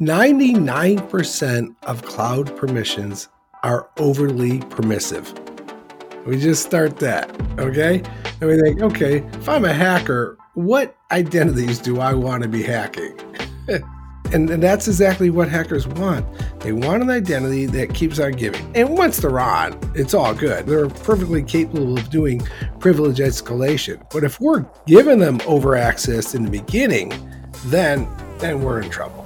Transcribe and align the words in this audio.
99% 0.00 1.74
of 1.84 2.02
cloud 2.02 2.54
permissions 2.54 3.28
are 3.62 3.88
overly 3.98 4.58
permissive. 4.60 5.32
We 6.26 6.38
just 6.38 6.64
start 6.66 6.98
that, 6.98 7.30
okay? 7.58 8.02
And 8.40 8.50
we 8.50 8.60
think, 8.60 8.82
okay, 8.82 9.18
if 9.18 9.48
I'm 9.48 9.64
a 9.64 9.72
hacker, 9.72 10.36
what 10.52 10.94
identities 11.12 11.78
do 11.78 12.00
I 12.00 12.12
want 12.12 12.42
to 12.42 12.48
be 12.48 12.62
hacking? 12.62 13.18
and, 14.34 14.50
and 14.50 14.62
that's 14.62 14.86
exactly 14.86 15.30
what 15.30 15.48
hackers 15.48 15.86
want. 15.86 16.26
They 16.60 16.72
want 16.72 17.02
an 17.02 17.08
identity 17.08 17.64
that 17.64 17.94
keeps 17.94 18.18
on 18.18 18.32
giving. 18.32 18.70
And 18.76 18.98
once 18.98 19.16
they're 19.16 19.40
on, 19.40 19.78
it's 19.94 20.12
all 20.12 20.34
good. 20.34 20.66
They're 20.66 20.90
perfectly 20.90 21.42
capable 21.42 21.96
of 21.96 22.10
doing 22.10 22.46
privilege 22.80 23.18
escalation. 23.18 24.04
But 24.10 24.24
if 24.24 24.40
we're 24.42 24.66
giving 24.86 25.20
them 25.20 25.40
over 25.46 25.74
access 25.74 26.34
in 26.34 26.44
the 26.44 26.50
beginning, 26.50 27.14
then 27.66 28.06
then 28.38 28.60
we're 28.60 28.82
in 28.82 28.90
trouble. 28.90 29.25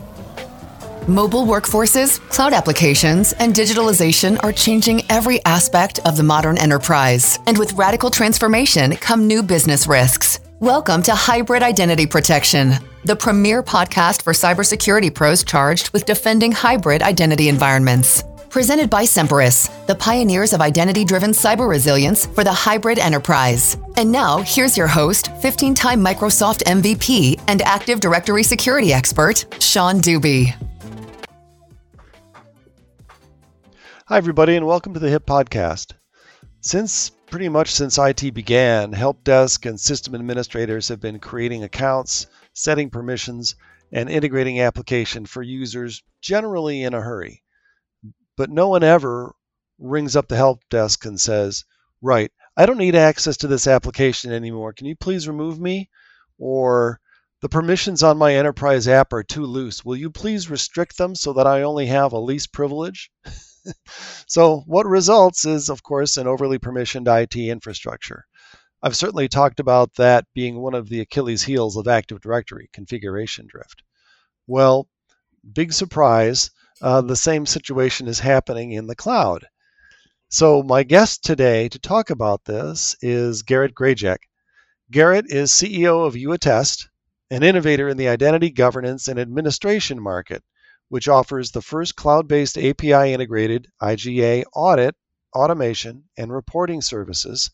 Mobile 1.09 1.47
workforces, 1.47 2.21
cloud 2.29 2.53
applications, 2.53 3.33
and 3.35 3.55
digitalization 3.55 4.39
are 4.45 4.53
changing 4.53 5.03
every 5.11 5.43
aspect 5.47 5.99
of 6.05 6.17
the 6.19 6.23
modern 6.23 6.59
enterprise. 6.59 7.39
And 7.47 7.57
with 7.57 7.73
radical 7.73 8.11
transformation 8.11 8.95
come 8.97 9.27
new 9.27 9.43
business 9.43 9.87
risks. 9.87 10.41
Welcome 10.61 11.03
to 11.05 11.15
Hybrid 11.15 11.63
Identity 11.63 12.07
Protection, 12.07 12.75
the 13.05 13.17
premier 13.17 13.63
podcast 13.63 14.21
for 14.21 14.35
cybersecurity 14.35 15.13
pros 15.13 15.43
charged 15.43 15.91
with 15.95 16.05
defending 16.05 16.53
hybrid 16.53 17.03
identity 17.03 17.49
environments. 17.49 18.23
Presented 18.51 18.91
by 18.91 19.05
Semperis, 19.05 19.71
the 19.87 19.95
pioneers 19.95 20.53
of 20.53 20.61
identity 20.61 21.05
driven 21.05 21.31
cyber 21.31 21.69
resilience 21.69 22.27
for 22.27 22.45
the 22.45 22.53
hybrid 22.53 22.99
enterprise. 22.99 23.79
And 23.97 24.13
now, 24.13 24.43
here's 24.43 24.77
your 24.77 24.89
host, 24.89 25.33
15 25.41 25.75
time 25.75 26.05
Microsoft 26.05 26.65
MVP 26.65 27.41
and 27.49 27.63
Active 27.63 28.01
Directory 28.01 28.43
security 28.43 28.93
expert, 28.93 29.47
Sean 29.61 29.99
Deuby. 30.01 30.55
Hi, 34.11 34.17
everybody, 34.17 34.57
and 34.57 34.67
welcome 34.67 34.93
to 34.93 34.99
the 34.99 35.09
HIP 35.09 35.25
Podcast. 35.25 35.93
Since 36.61 37.11
pretty 37.31 37.49
much 37.49 37.71
since 37.71 37.97
IT 37.97 38.35
began, 38.35 38.93
help 38.93 39.23
desk 39.23 39.65
and 39.67 39.79
system 39.79 40.17
administrators 40.17 40.89
have 40.89 41.01
been 41.01 41.21
creating 41.21 41.63
accounts, 41.63 42.27
setting 42.53 42.91
permissions, 42.91 43.55
and 43.93 44.11
integrating 44.11 44.61
application 44.61 45.27
for 45.27 45.45
users 45.45 46.03
generally 46.21 46.83
in 46.83 46.93
a 46.93 47.01
hurry. 47.01 47.45
But 48.37 48.51
no 48.51 48.67
one 48.67 48.83
ever 48.83 49.33
rings 49.79 50.17
up 50.17 50.27
the 50.27 50.35
help 50.35 50.69
desk 50.69 51.05
and 51.05 51.21
says, 51.21 51.65
Right, 52.03 52.33
I 52.57 52.67
don't 52.67 52.79
need 52.79 52.97
access 52.97 53.37
to 53.37 53.47
this 53.47 53.69
application 53.69 54.33
anymore. 54.33 54.73
Can 54.73 54.89
you 54.89 54.97
please 54.97 55.29
remove 55.29 55.61
me? 55.61 55.89
Or 56.37 57.01
the 57.43 57.49
permissions 57.49 58.03
on 58.03 58.19
my 58.19 58.35
enterprise 58.35 58.89
app 58.89 59.13
are 59.13 59.23
too 59.23 59.45
loose. 59.45 59.85
Will 59.85 59.95
you 59.95 60.11
please 60.11 60.51
restrict 60.51 60.99
them 60.99 61.15
so 61.15 61.33
that 61.35 61.47
I 61.47 61.63
only 61.63 61.87
have 61.87 62.13
a 62.13 62.19
least 62.19 62.53
privilege? 62.53 63.09
so, 64.27 64.63
what 64.67 64.87
results 64.87 65.45
is, 65.45 65.69
of 65.69 65.83
course, 65.83 66.17
an 66.17 66.27
overly 66.27 66.59
permissioned 66.59 67.09
IT 67.09 67.37
infrastructure. 67.37 68.25
I've 68.83 68.97
certainly 68.97 69.29
talked 69.29 69.61
about 69.61 69.95
that 69.97 70.25
being 70.35 70.61
one 70.61 70.75
of 70.75 70.89
the 70.89 71.01
Achilles 71.01 71.43
heels 71.43 71.77
of 71.77 71.87
Active 71.87 72.21
Directory 72.21 72.71
configuration 72.73 73.47
drift. 73.49 73.83
Well, 74.47 74.89
big 75.53 75.73
surprise, 75.73 76.51
uh, 76.81 77.03
the 77.03 77.17
same 77.17 77.45
situation 77.45 78.09
is 78.09 78.21
happening 78.21 78.73
in 78.73 78.87
the 78.87 78.97
cloud. 78.97 79.47
So, 80.29 80.63
my 80.63 80.83
guest 80.83 81.25
today 81.25 81.69
to 81.69 81.79
talk 81.79 82.09
about 82.09 82.45
this 82.45 82.97
is 83.03 83.43
Garrett 83.43 83.75
Grajek. 83.75 84.19
Garrett 84.91 85.27
is 85.29 85.51
CEO 85.51 86.07
of 86.07 86.15
YouAttest, 86.15 86.87
an 87.31 87.43
innovator 87.43 87.89
in 87.89 87.97
the 87.97 88.09
identity 88.09 88.51
governance 88.51 89.09
and 89.09 89.21
administration 89.21 90.01
market 90.01 90.43
which 90.91 91.07
offers 91.07 91.53
the 91.53 91.63
first 91.63 91.95
cloud 91.95 92.27
based 92.27 92.59
API 92.59 93.15
integrated 93.15 93.69
IGA 93.81 94.43
audit, 94.53 94.97
automation, 95.33 96.03
and 96.19 96.33
reporting 96.33 96.83
services 96.83 97.49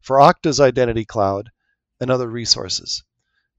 for 0.00 0.18
Okta's 0.18 0.60
Identity 0.60 1.04
Cloud 1.04 1.50
and 2.00 2.12
other 2.12 2.28
resources. 2.28 3.02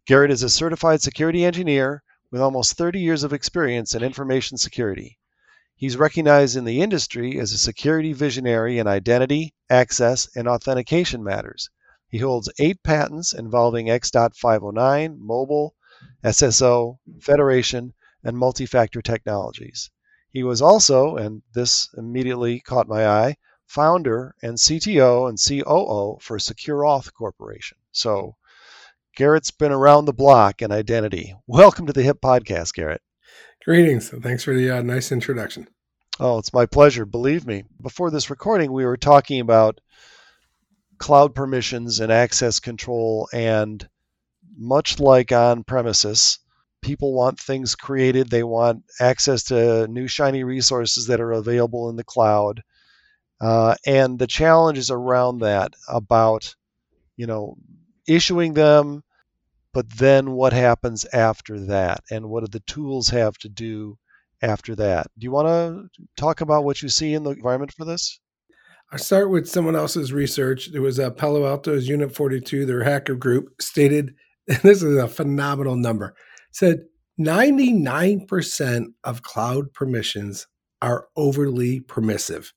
Garrett 0.05 0.31
is 0.31 0.43
a 0.43 0.49
certified 0.49 1.01
security 1.01 1.43
engineer 1.43 2.03
with 2.31 2.39
almost 2.39 2.77
30 2.77 3.01
years 3.01 3.25
of 3.25 3.33
experience 3.33 3.93
in 3.93 4.01
information 4.01 4.57
security. 4.57 5.19
He's 5.75 5.97
recognized 5.97 6.55
in 6.55 6.63
the 6.63 6.81
industry 6.81 7.38
as 7.38 7.51
a 7.51 7.57
security 7.57 8.13
visionary 8.13 8.79
in 8.79 8.88
identity, 8.88 9.53
access, 9.69 10.29
and 10.38 10.47
authentication 10.47 11.21
matters. 11.21 11.69
He 12.07 12.19
holds 12.19 12.49
eight 12.59 12.81
patents 12.81 13.33
involving 13.33 13.89
X.509, 13.89 15.17
mobile, 15.19 15.75
SSO, 16.23 16.99
federation, 17.19 17.94
and 18.27 18.38
multi-factor 18.38 19.01
technologies. 19.01 19.89
He 20.29 20.43
was 20.43 20.61
also, 20.61 21.15
and 21.15 21.41
this 21.53 21.89
immediately 21.97 22.59
caught 22.59 22.89
my 22.89 23.07
eye, 23.07 23.38
founder 23.65 24.35
and 24.43 24.57
CTO 24.57 25.29
and 25.29 25.39
COO 25.39 26.19
for 26.19 26.38
SecureAuth 26.38 27.13
Corporation. 27.13 27.77
So 27.93 28.35
Garrett's 29.15 29.51
been 29.51 29.71
around 29.71 30.05
the 30.05 30.13
block 30.13 30.61
in 30.61 30.73
identity. 30.73 31.35
Welcome 31.47 31.88
to 31.88 31.93
the 31.93 32.03
HIP 32.03 32.19
Podcast, 32.19 32.73
Garrett. 32.73 33.01
Greetings. 33.63 34.09
Thanks 34.09 34.44
for 34.44 34.53
the 34.53 34.71
uh, 34.71 34.81
nice 34.81 35.13
introduction. 35.13 35.67
Oh, 36.19 36.38
it's 36.38 36.53
my 36.53 36.65
pleasure. 36.65 37.05
Believe 37.05 37.47
me. 37.47 37.63
Before 37.81 38.11
this 38.11 38.29
recording, 38.29 38.73
we 38.73 38.85
were 38.85 38.97
talking 38.97 39.39
about 39.39 39.79
cloud 40.97 41.33
permissions 41.33 42.01
and 42.01 42.11
access 42.11 42.59
control, 42.59 43.29
and 43.31 43.88
much 44.57 44.99
like 44.99 45.31
on 45.31 45.63
premises, 45.63 46.39
people 46.81 47.13
want 47.13 47.39
things 47.39 47.75
created. 47.75 48.29
They 48.29 48.43
want 48.43 48.83
access 48.99 49.43
to 49.45 49.88
new 49.88 50.07
shiny 50.07 50.43
resources 50.43 51.07
that 51.07 51.21
are 51.21 51.31
available 51.31 51.89
in 51.89 51.95
the 51.95 52.03
cloud. 52.03 52.61
Uh, 53.39 53.75
and 53.85 54.17
the 54.17 54.27
challenges 54.27 54.89
around 54.89 55.39
that 55.39 55.73
about 55.88 56.55
you 57.17 57.27
know 57.27 57.55
issuing 58.07 58.53
them 58.53 59.03
but 59.77 59.97
then 59.97 60.31
what 60.31 60.53
happens 60.53 61.05
after 61.13 61.59
that 61.67 62.03
and 62.09 62.29
what 62.29 62.43
do 62.43 62.47
the 62.47 62.61
tools 62.61 63.09
have 63.09 63.38
to 63.38 63.47
do 63.47 63.99
after 64.41 64.75
that? 64.75 65.05
Do 65.19 65.25
you 65.25 65.29
want 65.29 65.47
to 65.94 66.03
talk 66.15 66.41
about 66.41 66.63
what 66.63 66.81
you 66.81 66.89
see 66.89 67.13
in 67.13 67.21
the 67.21 67.29
environment 67.29 67.73
for 67.73 67.85
this? 67.85 68.19
I 68.91 68.97
start 68.97 69.29
with 69.29 69.47
someone 69.47 69.75
else's 69.75 70.11
research. 70.11 70.69
It 70.73 70.79
was 70.79 70.97
a 70.97 71.11
Palo 71.11 71.45
Alto's 71.45 71.88
Unit 71.88 72.11
42, 72.11 72.65
their 72.65 72.85
hacker 72.85 73.13
group 73.13 73.61
stated, 73.61 74.15
and 74.47 74.57
this 74.63 74.81
is 74.81 74.97
a 74.97 75.07
phenomenal 75.07 75.75
number, 75.75 76.15
said 76.57 76.85
99% 77.19 78.85
of 79.03 79.22
cloud 79.22 79.73
permissions 79.73 80.47
are 80.81 81.07
overly 81.16 81.81
permissive. 81.81 82.51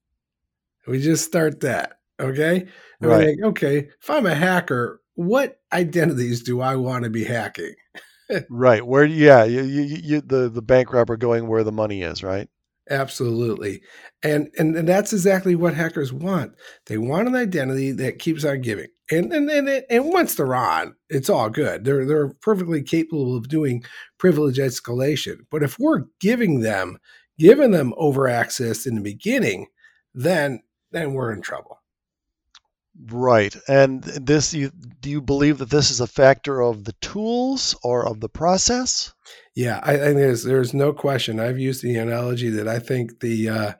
We 0.87 1.01
just 1.03 1.27
start 1.27 1.61
that. 1.61 1.99
Okay. 2.19 2.67
And 3.01 3.11
right. 3.11 3.25
Think, 3.27 3.45
okay, 3.45 3.89
if 4.01 4.11
I'm 4.11 4.25
a 4.25 4.35
hacker, 4.35 5.03
what 5.15 5.61
identities 5.73 6.43
do 6.43 6.63
I 6.63 6.77
want 6.77 7.05
to 7.05 7.11
be 7.11 7.25
hacking? 7.25 7.75
right. 8.51 8.87
Where, 8.87 9.05
yeah, 9.05 9.45
you, 9.45 9.63
you, 9.63 9.83
you, 10.03 10.21
the, 10.23 10.49
the 10.49 10.63
bank 10.63 10.93
robber 10.93 11.19
going 11.19 11.47
where 11.47 11.65
the 11.65 11.73
money 11.73 12.03
is, 12.03 12.23
right? 12.23 12.49
Absolutely. 12.89 13.83
And, 14.23 14.51
and 14.59 14.77
and 14.77 14.89
that's 14.89 15.13
exactly 15.13 15.55
what 15.55 15.75
hackers 15.75 16.13
want. 16.13 16.55
They 16.87 16.99
want 16.99 17.29
an 17.29 17.37
identity 17.37 17.93
that 17.93 18.19
keeps 18.19 18.45
on 18.45 18.63
giving. 18.63 18.89
And 19.11 19.33
and 19.33 19.51
and, 19.51 19.69
and 19.69 20.13
once 20.13 20.35
they're 20.35 20.55
on, 20.55 20.95
it's 21.09 21.29
all 21.29 21.51
good. 21.51 21.85
They're 21.85 22.05
they're 22.05 22.35
perfectly 22.41 22.83
capable 22.83 23.37
of 23.37 23.49
doing 23.49 23.85
privilege 24.19 24.59
escalation. 24.59 25.39
But 25.51 25.63
if 25.63 25.79
we're 25.79 26.05
giving 26.21 26.61
them 26.61 26.99
giving 27.39 27.71
them 27.71 27.95
over 27.97 28.29
access 28.29 28.87
in 28.87 28.95
the 28.95 29.01
beginning, 29.01 29.67
then 30.15 30.63
then 30.93 31.15
we're 31.15 31.33
in 31.33 31.43
trouble. 31.43 31.81
Right. 33.07 33.57
And 33.67 34.03
this 34.03 34.53
you 34.53 34.71
do 35.01 35.11
you 35.11 35.21
believe 35.21 35.59
that 35.59 35.71
this 35.71 35.91
is 35.91 36.01
a 36.01 36.07
factor 36.07 36.61
of 36.61 36.85
the 36.85 36.93
tools 37.01 37.75
or 37.83 38.07
of 38.07 38.21
the 38.21 38.29
process? 38.29 39.15
Yeah, 39.55 39.81
I, 39.83 39.95
I 39.95 39.99
think 39.99 40.17
there's 40.17 40.45
there's 40.45 40.75
no 40.75 40.93
question. 40.93 41.41
I've 41.41 41.59
used 41.59 41.83
the 41.83 41.97
analogy 41.97 42.51
that 42.51 42.69
I 42.69 42.79
think 42.79 43.21
the 43.21 43.49
uh, 43.49 43.73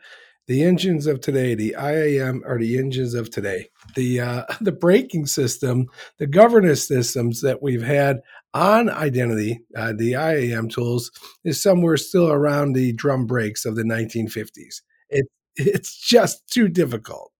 the 0.47 0.63
engines 0.63 1.07
of 1.07 1.21
today, 1.21 1.55
the 1.55 1.77
IAM, 1.79 2.43
are 2.47 2.59
the 2.59 2.79
engines 2.79 3.15
of 3.15 3.31
today. 3.31 3.69
The 3.95 4.21
uh, 4.21 4.45
the 4.61 4.73
braking 4.73 5.27
system, 5.27 5.87
the 6.19 6.27
governance 6.27 6.87
systems 6.87 7.41
that 7.43 7.63
we've 7.63 7.83
had 7.83 8.21
on 8.53 8.91
identity, 8.91 9.61
uh, 9.77 9.93
the 9.97 10.13
IAM 10.13 10.69
tools, 10.69 11.11
is 11.45 11.63
somewhere 11.63 11.97
still 11.97 12.31
around 12.31 12.73
the 12.73 12.93
drum 12.93 13.27
brakes 13.27 13.65
of 13.65 13.77
the 13.77 13.85
1950s. 13.85 14.83
It, 15.09 15.27
it's 15.57 15.97
just 15.97 16.49
too 16.49 16.69
difficult. 16.69 17.33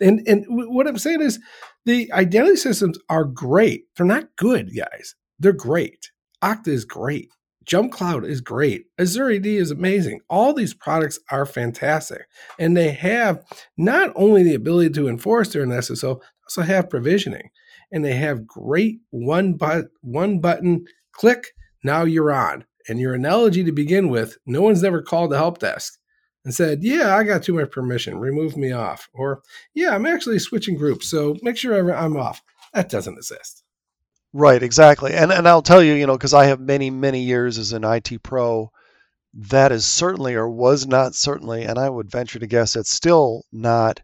And 0.00 0.26
and 0.26 0.44
what 0.48 0.86
I'm 0.86 0.98
saying 0.98 1.22
is 1.22 1.38
the 1.84 2.12
identity 2.12 2.56
systems 2.56 2.98
are 3.08 3.24
great. 3.24 3.84
They're 3.96 4.06
not 4.06 4.36
good, 4.36 4.70
guys. 4.76 5.14
They're 5.38 5.52
great. 5.52 6.10
Okta 6.42 6.68
is 6.68 6.84
great. 6.84 7.30
Jump 7.64 7.92
Cloud 7.92 8.24
is 8.24 8.40
great. 8.40 8.86
Azure 8.98 9.30
AD 9.32 9.46
is 9.46 9.70
amazing. 9.70 10.20
All 10.28 10.52
these 10.54 10.74
products 10.74 11.18
are 11.30 11.46
fantastic. 11.46 12.22
And 12.58 12.76
they 12.76 12.90
have 12.92 13.44
not 13.76 14.12
only 14.16 14.42
the 14.42 14.54
ability 14.54 14.90
to 14.94 15.08
enforce 15.08 15.52
their 15.52 15.66
SSO, 15.66 16.20
also 16.44 16.62
have 16.62 16.90
provisioning. 16.90 17.50
And 17.90 18.04
they 18.04 18.14
have 18.14 18.46
great 18.46 19.00
one 19.10 19.54
but 19.54 19.86
one 20.00 20.40
button 20.40 20.84
click, 21.12 21.48
now 21.84 22.04
you're 22.04 22.32
on. 22.32 22.64
and 22.88 22.98
your 22.98 23.14
analogy 23.14 23.62
to 23.64 23.72
begin 23.72 24.08
with, 24.08 24.38
no 24.46 24.60
one's 24.62 24.82
ever 24.82 25.02
called 25.02 25.30
the 25.30 25.36
help 25.36 25.58
desk 25.58 25.98
and 26.44 26.52
said, 26.54 26.82
Yeah, 26.82 27.16
I 27.16 27.22
got 27.24 27.42
too 27.42 27.54
much 27.54 27.70
permission, 27.70 28.18
remove 28.18 28.56
me 28.56 28.72
off. 28.72 29.08
Or, 29.14 29.42
Yeah, 29.74 29.94
I'm 29.94 30.06
actually 30.06 30.38
switching 30.40 30.76
groups, 30.76 31.08
so 31.08 31.36
make 31.42 31.56
sure 31.56 31.94
I'm 31.94 32.16
off. 32.16 32.42
That 32.74 32.88
doesn't 32.88 33.16
exist. 33.18 33.61
Right, 34.32 34.62
exactly. 34.62 35.12
And 35.12 35.30
and 35.30 35.46
I'll 35.46 35.62
tell 35.62 35.82
you, 35.82 35.92
you 35.92 36.06
know, 36.06 36.16
because 36.16 36.34
I 36.34 36.46
have 36.46 36.60
many, 36.60 36.90
many 36.90 37.20
years 37.22 37.58
as 37.58 37.72
an 37.72 37.84
IT 37.84 38.22
pro, 38.22 38.70
that 39.34 39.72
is 39.72 39.84
certainly 39.84 40.34
or 40.34 40.48
was 40.48 40.86
not 40.86 41.14
certainly, 41.14 41.64
and 41.64 41.78
I 41.78 41.88
would 41.88 42.10
venture 42.10 42.38
to 42.38 42.46
guess 42.46 42.76
it's 42.76 42.90
still 42.90 43.44
not 43.52 44.00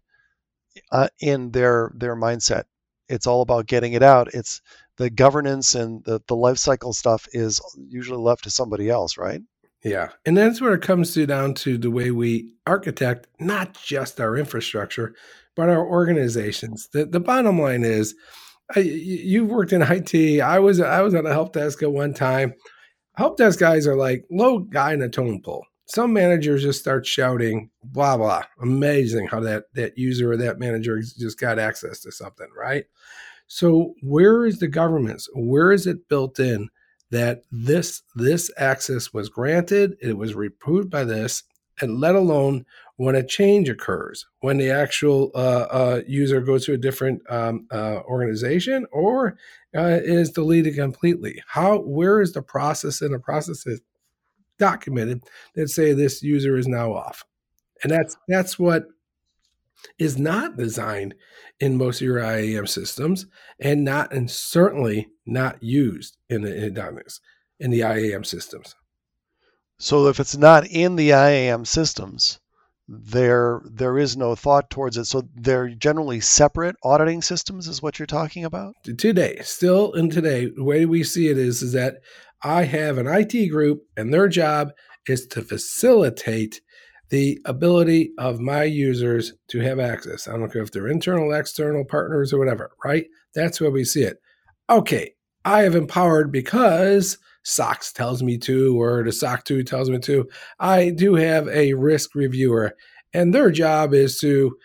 uh, 0.93 1.09
in 1.21 1.51
their 1.51 1.93
their 1.95 2.17
mindset. 2.17 2.65
It's 3.09 3.27
all 3.27 3.41
about 3.43 3.67
getting 3.67 3.95
it 3.95 4.03
out. 4.03 4.29
It's 4.35 4.61
the 4.99 5.09
governance 5.09 5.75
and 5.75 6.05
the, 6.05 6.21
the 6.27 6.37
life 6.37 6.59
cycle 6.59 6.93
stuff 6.93 7.27
is 7.33 7.61
usually 7.89 8.21
left 8.21 8.45
to 8.45 8.51
somebody 8.51 8.91
else, 8.91 9.17
right? 9.17 9.41
Yeah. 9.85 10.11
And 10.27 10.37
that's 10.37 10.61
where 10.61 10.75
it 10.75 10.83
comes 10.83 11.15
to 11.15 11.25
down 11.25 11.55
to 11.55 11.79
the 11.79 11.91
way 11.91 12.11
we 12.11 12.53
architect 12.67 13.29
not 13.39 13.75
just 13.81 14.21
our 14.21 14.37
infrastructure, 14.37 15.15
but 15.55 15.69
our 15.69 15.87
organizations. 15.87 16.89
The 16.93 17.07
the 17.07 17.21
bottom 17.21 17.61
line 17.61 17.85
is 17.85 18.15
I, 18.75 18.81
you've 18.81 19.51
worked 19.51 19.73
in 19.73 19.83
IT. 19.83 20.41
I 20.41 20.59
was 20.59 20.81
I 20.81 21.01
was 21.03 21.15
on 21.15 21.27
a 21.27 21.33
help 21.33 21.53
desk 21.53 21.83
at 21.83 21.93
one 21.93 22.15
time. 22.15 22.55
Help 23.15 23.37
desk 23.37 23.59
guys 23.59 23.87
are 23.87 23.97
like 23.97 24.25
low 24.31 24.61
guy 24.61 24.93
in 24.93 25.03
a 25.03 25.09
tone 25.09 25.41
pole. 25.43 25.65
Some 25.87 26.13
managers 26.13 26.63
just 26.63 26.81
start 26.81 27.07
shouting, 27.07 27.71
blah 27.83 28.17
blah. 28.17 28.45
Amazing 28.61 29.29
how 29.29 29.41
that 29.41 29.65
that 29.75 29.97
user 29.97 30.33
or 30.33 30.37
that 30.37 30.59
manager 30.59 31.01
just 31.01 31.41
got 31.41 31.59
access 31.59 32.01
to 32.01 32.13
something, 32.13 32.49
right? 32.57 32.85
So 33.47 33.95
where 34.03 34.45
is 34.45 34.59
the 34.59 34.69
governance? 34.69 35.29
Where 35.35 35.73
is 35.73 35.87
it 35.87 36.09
built 36.09 36.39
in 36.39 36.69
that 37.11 37.43
this 37.51 38.03
this 38.15 38.51
access 38.59 39.13
was 39.13 39.29
granted, 39.29 39.97
it 40.01 40.17
was 40.17 40.33
approved 40.33 40.91
by 40.91 41.05
this, 41.05 41.43
and 41.81 42.01
let 42.01 42.15
alone 42.15 42.65
when 42.97 43.15
a 43.15 43.25
change 43.25 43.69
occurs, 43.69 44.27
when 44.41 44.59
the 44.59 44.71
actual 44.71 45.31
uh, 45.35 45.67
uh, 45.71 46.01
user 46.07 46.41
goes 46.41 46.65
to 46.67 46.73
a 46.73 46.79
different 46.79 47.23
um, 47.31 47.67
uh, 47.71 48.01
organization 48.05 48.87
or 48.91 49.37
uh, 49.77 50.01
is 50.03 50.31
deleted 50.31 50.75
completely. 50.75 51.41
How 51.47 51.79
where 51.79 52.21
is 52.21 52.33
the 52.33 52.43
process 52.43 53.01
and 53.01 53.15
the 53.15 53.21
process 53.21 53.67
is 53.67 53.81
documented 54.59 55.23
that 55.55 55.69
say 55.69 55.93
this 55.93 56.23
user 56.23 56.57
is 56.57 56.67
now 56.67 56.93
off, 56.93 57.25
and 57.83 57.93
that's 57.93 58.17
that's 58.27 58.59
what 58.59 58.89
is 59.99 60.19
not 60.19 60.57
designed 60.57 61.15
in 61.61 61.77
most 61.77 62.01
of 62.01 62.07
your 62.07 62.19
IAM 62.19 62.67
systems 62.67 63.27
and 63.61 63.85
not 63.85 64.13
and 64.13 64.31
certainly 64.31 65.09
not 65.25 65.63
used 65.63 66.17
in 66.29 66.43
the 66.43 66.67
in, 66.67 66.77
in 67.61 67.71
the 67.71 67.83
IAM 67.83 68.25
systems. 68.25 68.75
So 69.79 70.09
if 70.09 70.19
it's 70.19 70.37
not 70.37 70.67
in 70.67 70.97
the 70.97 71.11
IAM 71.11 71.65
systems, 71.65 72.41
there 72.89 73.61
there 73.71 73.99
is 73.99 74.17
no 74.17 74.35
thought 74.35 74.71
towards 74.71 74.97
it. 74.97 75.05
So 75.05 75.29
they're 75.37 75.69
generally 75.69 76.21
separate 76.21 76.75
auditing 76.83 77.23
systems, 77.23 77.69
is 77.69 77.83
what 77.83 77.99
you're 77.99 78.07
talking 78.07 78.45
about. 78.45 78.75
Today, 78.97 79.39
still 79.43 79.93
in 79.93 80.11
today, 80.11 80.47
the 80.47 80.65
way 80.65 80.87
we 80.87 81.05
see 81.05 81.29
it 81.29 81.39
is 81.39 81.63
is 81.63 81.73
that 81.75 81.97
I 82.43 82.65
have 82.65 82.99
an 82.99 83.07
IT 83.07 83.49
group, 83.51 83.83
and 83.97 84.13
their 84.13 84.29
job 84.29 84.71
is 85.07 85.27
to 85.29 85.43
facilitate 85.43 86.61
the 87.11 87.39
ability 87.45 88.13
of 88.19 88.41
my 88.41 88.65
users 88.65 89.33
to 89.49 89.61
have 89.61 89.79
access. 89.79 90.29
I 90.29 90.33
don't 90.33 90.53
care 90.53 90.63
if 90.63 90.73
they're 90.73 90.89
internal, 90.89 91.33
external 91.33 91.85
partners, 91.85 92.33
or 92.33 92.39
whatever. 92.39 92.71
Right? 92.85 93.07
That's 93.35 93.61
where 93.61 93.71
we 93.71 93.85
see 93.85 94.03
it. 94.03 94.17
Okay, 94.71 95.13
I 95.45 95.63
have 95.63 95.75
empowered 95.75 96.33
because 96.33 97.19
SOX 97.43 97.93
tells 97.93 98.23
me 98.23 98.39
to, 98.39 98.81
or 98.81 99.03
the 99.03 99.13
SOC 99.13 99.45
2 99.45 99.63
tells 99.65 99.91
me 99.91 99.99
to. 100.01 100.29
I 100.59 100.91
do 100.91 101.15
have 101.15 101.49
a 101.49 101.75
risk 101.75 102.15
reviewer, 102.15 102.77
and 103.13 103.35
their 103.35 103.51
job 103.51 103.95
is 103.95 104.19
to 104.21 104.57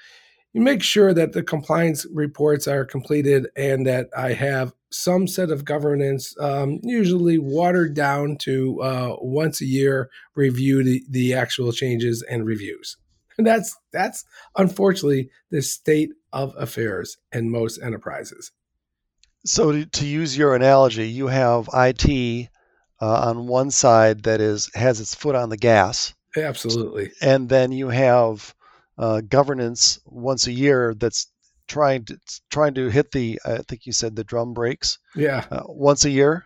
make 0.53 0.83
sure 0.83 1.13
that 1.13 1.33
the 1.33 1.43
compliance 1.43 2.05
reports 2.13 2.67
are 2.67 2.85
completed 2.85 3.47
and 3.55 3.85
that 3.87 4.09
I 4.15 4.33
have 4.33 4.73
some 4.91 5.27
set 5.27 5.49
of 5.49 5.65
governance, 5.65 6.35
um, 6.39 6.79
usually 6.83 7.39
watered 7.39 7.95
down 7.95 8.37
to 8.37 8.79
uh, 8.81 9.15
once 9.19 9.61
a 9.61 9.65
year 9.65 10.11
review 10.35 10.83
the, 10.83 11.03
the 11.09 11.33
actual 11.33 11.71
changes 11.71 12.23
and 12.29 12.45
reviews. 12.45 12.97
And 13.37 13.47
that's 13.47 13.75
that's 13.91 14.25
unfortunately 14.55 15.31
the 15.49 15.63
state 15.63 16.11
of 16.31 16.53
affairs 16.55 17.17
in 17.31 17.49
most 17.49 17.81
enterprises. 17.81 18.51
So 19.45 19.71
to, 19.71 19.85
to 19.85 20.05
use 20.05 20.37
your 20.37 20.55
analogy, 20.55 21.09
you 21.09 21.27
have 21.27 21.67
IT 21.73 22.49
uh, 23.03 23.27
on 23.27 23.47
one 23.47 23.69
side 23.69 24.23
that 24.23 24.39
is 24.39 24.71
has 24.75 25.01
its 25.01 25.13
foot 25.13 25.35
on 25.35 25.50
the 25.50 25.57
gas. 25.57 26.13
Absolutely. 26.38 27.11
And 27.21 27.50
then 27.50 27.73
you 27.73 27.89
have 27.89 28.55
uh, 28.97 29.21
governance 29.21 30.00
once 30.05 30.47
a 30.47 30.53
year 30.53 30.94
that's 30.97 31.27
trying 31.67 32.05
to 32.05 32.17
trying 32.50 32.75
to 32.75 32.88
hit 32.88 33.11
the 33.11 33.41
I 33.45 33.57
think 33.67 33.85
you 33.85 33.91
said 33.91 34.15
the 34.15 34.23
drum 34.23 34.53
brakes. 34.53 35.00
Yeah. 35.15 35.45
Uh, 35.51 35.63
once 35.67 36.05
a 36.05 36.09
year. 36.09 36.45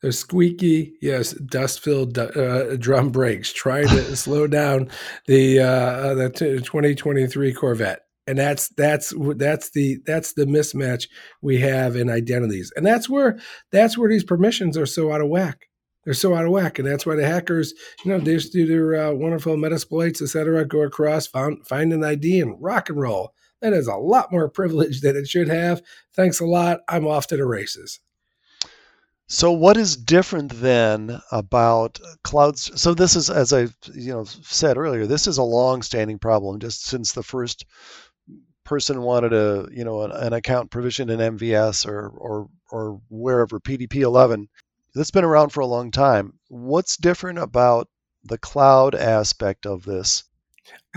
The 0.00 0.12
squeaky, 0.12 0.94
yes, 1.02 1.32
dust-filled 1.32 2.16
uh, 2.16 2.76
drum 2.76 3.10
brakes, 3.10 3.52
trying 3.52 3.88
to 3.88 4.16
slow 4.24 4.46
down 4.46 4.88
the 5.26 5.58
uh, 5.58 6.14
the 6.14 6.30
2023 6.30 7.52
Corvette 7.52 8.02
and 8.26 8.38
that's 8.38 8.68
that's 8.70 9.12
that's 9.36 9.70
the 9.70 9.98
that's 10.06 10.32
the 10.32 10.46
mismatch 10.46 11.08
we 11.42 11.60
have 11.60 11.96
in 11.96 12.10
identities. 12.10 12.72
And 12.76 12.86
that's 12.86 13.08
where 13.08 13.38
that's 13.70 13.98
where 13.98 14.08
these 14.08 14.24
permissions 14.24 14.78
are 14.78 14.86
so 14.86 15.12
out 15.12 15.20
of 15.20 15.28
whack. 15.28 15.66
They're 16.04 16.14
so 16.14 16.34
out 16.34 16.44
of 16.44 16.50
whack. 16.50 16.78
And 16.78 16.88
that's 16.88 17.06
why 17.06 17.16
the 17.16 17.26
hackers 17.26 17.74
you 18.04 18.10
know 18.10 18.18
they 18.18 18.34
just 18.34 18.52
do 18.52 18.66
their 18.66 19.08
uh, 19.08 19.12
wonderful 19.12 19.56
metasploits 19.56 20.22
etc 20.22 20.64
go 20.64 20.82
across 20.82 21.26
find 21.26 21.64
an 21.70 22.04
id 22.04 22.40
and 22.40 22.56
rock 22.60 22.88
and 22.88 22.98
roll. 22.98 23.34
That 23.60 23.72
is 23.72 23.88
a 23.88 23.96
lot 23.96 24.32
more 24.32 24.48
privilege 24.50 25.00
than 25.00 25.16
it 25.16 25.28
should 25.28 25.48
have. 25.48 25.82
Thanks 26.14 26.40
a 26.40 26.46
lot. 26.46 26.80
I'm 26.88 27.06
off 27.06 27.26
to 27.28 27.36
the 27.36 27.46
races. 27.46 28.00
So 29.26 29.52
what 29.52 29.78
is 29.78 29.96
different 29.96 30.52
then 30.60 31.18
about 31.32 31.98
clouds? 32.24 32.70
So 32.80 32.92
this 32.92 33.16
is, 33.16 33.30
as 33.30 33.54
I 33.54 33.68
you 33.94 34.12
know 34.12 34.24
said 34.24 34.76
earlier, 34.76 35.06
this 35.06 35.26
is 35.26 35.38
a 35.38 35.42
long-standing 35.42 36.18
problem 36.18 36.60
just 36.60 36.84
since 36.84 37.12
the 37.12 37.22
first 37.22 37.64
person 38.64 39.02
wanted 39.02 39.32
a 39.32 39.68
you 39.70 39.84
know 39.84 40.02
an, 40.02 40.12
an 40.12 40.32
account 40.32 40.70
provision 40.70 41.10
in 41.10 41.20
MVS 41.20 41.86
or 41.86 42.08
or 42.08 42.48
or 42.70 43.00
wherever 43.08 43.60
PDP 43.60 43.96
11 43.96 44.48
that's 44.94 45.10
been 45.10 45.24
around 45.24 45.50
for 45.50 45.60
a 45.60 45.66
long 45.66 45.90
time. 45.90 46.34
What's 46.48 46.96
different 46.96 47.38
about 47.38 47.88
the 48.24 48.38
cloud 48.38 48.94
aspect 48.94 49.66
of 49.66 49.84
this? 49.84 50.24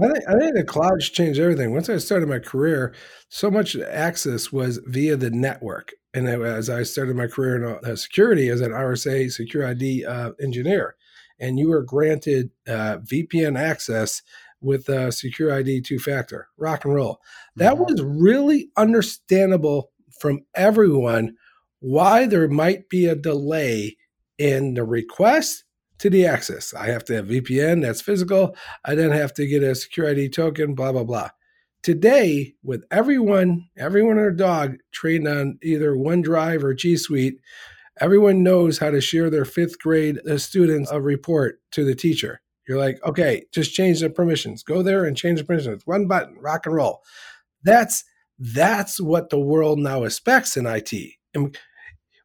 I 0.01 0.07
think, 0.07 0.29
I 0.29 0.39
think 0.39 0.55
the 0.55 0.63
cloud's 0.63 1.09
changed 1.09 1.39
everything. 1.39 1.73
Once 1.73 1.89
I 1.89 1.97
started 1.97 2.29
my 2.29 2.39
career, 2.39 2.93
so 3.29 3.51
much 3.51 3.75
access 3.75 4.51
was 4.51 4.79
via 4.85 5.17
the 5.17 5.29
network. 5.29 5.91
And 6.13 6.27
as 6.27 6.69
I 6.69 6.83
started 6.83 7.15
my 7.15 7.27
career 7.27 7.57
in 7.57 7.91
uh, 7.91 7.95
security 7.95 8.49
as 8.49 8.61
an 8.61 8.71
RSA 8.71 9.25
SecurID 9.25 10.07
uh, 10.07 10.31
engineer, 10.41 10.95
and 11.39 11.59
you 11.59 11.69
were 11.69 11.83
granted 11.83 12.49
uh, 12.67 12.97
VPN 12.99 13.59
access 13.59 14.21
with 14.61 14.89
uh, 14.89 15.09
SecurID 15.09 15.83
two 15.83 15.99
factor, 15.99 16.47
rock 16.57 16.85
and 16.85 16.93
roll. 16.93 17.19
That 17.55 17.73
mm-hmm. 17.73 17.83
was 17.83 18.01
really 18.01 18.69
understandable 18.75 19.91
from 20.19 20.41
everyone 20.55 21.35
why 21.79 22.25
there 22.25 22.47
might 22.47 22.89
be 22.89 23.05
a 23.05 23.15
delay 23.15 23.97
in 24.37 24.73
the 24.73 24.83
request 24.83 25.63
to 25.99 26.09
the 26.09 26.25
access. 26.25 26.73
I 26.73 26.87
have 26.87 27.03
to 27.05 27.15
have 27.15 27.27
VPN, 27.27 27.81
that's 27.81 28.01
physical. 28.01 28.55
I 28.85 28.95
then 28.95 29.11
have 29.11 29.33
to 29.35 29.47
get 29.47 29.63
a 29.63 29.67
SecurID 29.67 30.33
token, 30.33 30.75
blah, 30.75 30.91
blah, 30.91 31.03
blah. 31.03 31.29
Today, 31.83 32.55
with 32.63 32.83
everyone, 32.91 33.69
everyone 33.77 34.17
and 34.17 34.19
their 34.19 34.31
dog 34.31 34.77
trained 34.91 35.27
on 35.27 35.57
either 35.63 35.93
OneDrive 35.93 36.63
or 36.63 36.73
G 36.73 36.97
Suite, 36.97 37.39
everyone 37.99 38.43
knows 38.43 38.77
how 38.77 38.91
to 38.91 39.01
share 39.01 39.29
their 39.29 39.45
fifth 39.45 39.79
grade 39.79 40.19
uh, 40.27 40.37
students 40.37 40.91
a 40.91 41.01
report 41.01 41.59
to 41.71 41.85
the 41.85 41.95
teacher. 41.95 42.41
You're 42.67 42.77
like, 42.77 42.99
okay, 43.05 43.45
just 43.53 43.73
change 43.73 44.01
the 44.01 44.09
permissions. 44.09 44.63
Go 44.63 44.81
there 44.81 45.05
and 45.05 45.15
change 45.15 45.39
the 45.39 45.45
permissions. 45.45 45.83
One 45.85 46.07
button, 46.07 46.35
rock 46.39 46.65
and 46.65 46.75
roll. 46.75 47.01
That's 47.63 48.03
that's 48.39 48.99
what 48.99 49.29
the 49.29 49.39
world 49.39 49.79
now 49.79 50.03
expects 50.03 50.57
in 50.57 50.67
IT. 50.67 50.93
And 51.33 51.57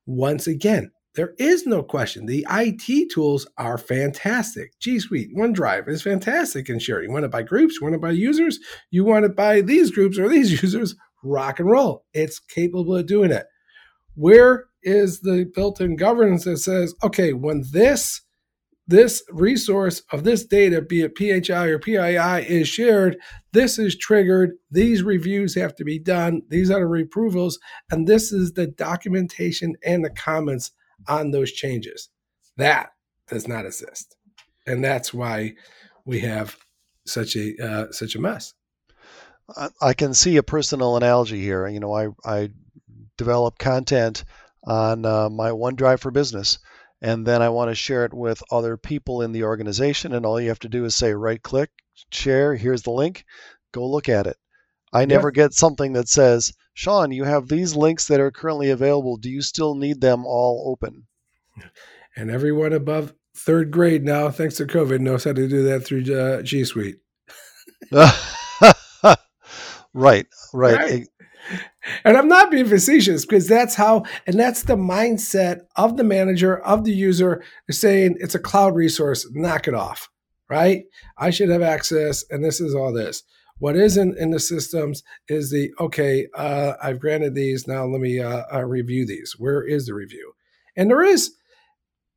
once 0.04 0.46
again, 0.46 0.90
there 1.14 1.34
is 1.38 1.66
no 1.66 1.82
question. 1.82 2.26
The 2.26 2.46
IT 2.50 3.10
tools 3.10 3.46
are 3.58 3.78
fantastic. 3.78 4.78
G 4.80 4.98
Suite, 4.98 5.34
OneDrive 5.36 5.88
is 5.88 6.02
fantastic 6.02 6.68
in 6.68 6.78
sharing. 6.78 7.08
You 7.08 7.12
want 7.12 7.24
it 7.26 7.30
by 7.30 7.42
groups, 7.42 7.76
you 7.76 7.84
want 7.84 7.94
it 7.94 8.00
by 8.00 8.10
users, 8.10 8.58
you 8.90 9.04
want 9.04 9.26
it 9.26 9.36
by 9.36 9.60
these 9.60 9.90
groups 9.90 10.18
or 10.18 10.28
these 10.28 10.62
users, 10.62 10.96
rock 11.22 11.60
and 11.60 11.70
roll. 11.70 12.04
It's 12.14 12.38
capable 12.38 12.96
of 12.96 13.06
doing 13.06 13.30
it. 13.30 13.46
Where 14.14 14.66
is 14.82 15.20
the 15.20 15.50
built 15.54 15.80
in 15.80 15.96
governance 15.96 16.44
that 16.44 16.58
says, 16.58 16.94
okay, 17.02 17.32
when 17.32 17.62
this 17.72 18.22
this 18.86 19.22
resource 19.30 20.02
of 20.10 20.24
this 20.24 20.44
data, 20.44 20.82
be 20.82 21.02
it 21.02 21.16
PHI 21.16 21.66
or 21.66 21.78
PII, 21.78 22.46
is 22.48 22.68
shared, 22.68 23.16
this 23.52 23.78
is 23.78 23.96
triggered. 23.96 24.52
These 24.70 25.02
reviews 25.02 25.54
have 25.54 25.74
to 25.76 25.84
be 25.84 25.98
done. 25.98 26.42
These 26.48 26.70
are 26.70 26.80
the 26.80 27.02
approvals, 27.02 27.58
and 27.90 28.06
this 28.06 28.32
is 28.32 28.52
the 28.52 28.66
documentation 28.66 29.74
and 29.84 30.04
the 30.04 30.10
comments 30.10 30.72
on 31.08 31.30
those 31.30 31.52
changes. 31.52 32.08
That 32.56 32.90
does 33.28 33.46
not 33.46 33.66
exist, 33.66 34.16
and 34.66 34.82
that's 34.82 35.14
why 35.14 35.54
we 36.04 36.20
have 36.20 36.56
such 37.06 37.36
a 37.36 37.54
uh, 37.62 37.92
such 37.92 38.14
a 38.14 38.20
mess. 38.20 38.54
I 39.80 39.92
can 39.94 40.14
see 40.14 40.36
a 40.36 40.42
personal 40.42 40.96
analogy 40.96 41.40
here. 41.40 41.66
You 41.68 41.80
know, 41.80 41.94
I 41.94 42.08
I 42.24 42.50
develop 43.16 43.58
content 43.58 44.24
on 44.64 45.04
uh, 45.04 45.28
my 45.28 45.50
OneDrive 45.50 46.00
for 46.00 46.10
Business, 46.10 46.58
and 47.02 47.26
then 47.26 47.42
I 47.42 47.48
want 47.48 47.68
to 47.70 47.74
share 47.74 48.04
it 48.04 48.14
with 48.14 48.42
other 48.50 48.76
people 48.76 49.22
in 49.22 49.32
the 49.32 49.42
organization, 49.42 50.14
and 50.14 50.24
all 50.24 50.40
you 50.40 50.48
have 50.48 50.60
to 50.60 50.68
do 50.68 50.84
is 50.84 50.94
say 50.94 51.12
right 51.12 51.42
click, 51.42 51.70
share. 52.12 52.54
Here's 52.54 52.82
the 52.82 52.92
link. 52.92 53.24
Go 53.72 53.86
look 53.86 54.08
at 54.08 54.28
it. 54.28 54.36
I 54.92 55.04
never 55.04 55.28
yeah. 55.28 55.42
get 55.44 55.54
something 55.54 55.94
that 55.94 56.08
says, 56.08 56.52
Sean, 56.74 57.10
you 57.10 57.24
have 57.24 57.48
these 57.48 57.74
links 57.74 58.06
that 58.06 58.20
are 58.20 58.30
currently 58.30 58.70
available. 58.70 59.16
Do 59.16 59.30
you 59.30 59.42
still 59.42 59.74
need 59.74 60.00
them 60.00 60.24
all 60.24 60.70
open? 60.70 61.06
And 62.14 62.30
everyone 62.30 62.74
above 62.74 63.14
third 63.34 63.70
grade 63.70 64.04
now, 64.04 64.28
thanks 64.28 64.56
to 64.56 64.66
COVID, 64.66 65.00
knows 65.00 65.24
how 65.24 65.32
to 65.32 65.48
do 65.48 65.62
that 65.62 65.80
through 65.80 66.14
uh, 66.14 66.42
G 66.42 66.62
Suite. 66.62 66.98
right, 67.90 69.16
right. 69.94 70.26
right. 70.52 71.08
And 72.04 72.16
I'm 72.16 72.28
not 72.28 72.50
being 72.50 72.66
facetious 72.66 73.24
because 73.24 73.48
that's 73.48 73.74
how, 73.74 74.04
and 74.26 74.38
that's 74.38 74.62
the 74.62 74.76
mindset 74.76 75.62
of 75.76 75.96
the 75.96 76.04
manager, 76.04 76.58
of 76.58 76.84
the 76.84 76.92
user, 76.92 77.42
saying 77.70 78.16
it's 78.20 78.34
a 78.34 78.40
cloud 78.40 78.74
resource, 78.74 79.26
knock 79.32 79.66
it 79.66 79.74
off, 79.74 80.08
right? 80.48 80.84
I 81.18 81.30
should 81.30 81.48
have 81.48 81.62
access, 81.62 82.24
and 82.30 82.44
this 82.44 82.60
is 82.60 82.74
all 82.74 82.92
this. 82.92 83.24
What 83.58 83.76
isn't 83.76 84.18
in 84.18 84.30
the 84.30 84.40
systems 84.40 85.04
is 85.28 85.50
the 85.50 85.70
okay. 85.78 86.26
Uh, 86.34 86.72
I've 86.82 86.98
granted 86.98 87.34
these. 87.34 87.68
Now 87.68 87.84
let 87.84 88.00
me 88.00 88.18
uh, 88.18 88.42
uh, 88.52 88.64
review 88.64 89.06
these. 89.06 89.36
Where 89.38 89.62
is 89.62 89.86
the 89.86 89.94
review? 89.94 90.32
And 90.74 90.90
there 90.90 91.02
is, 91.02 91.32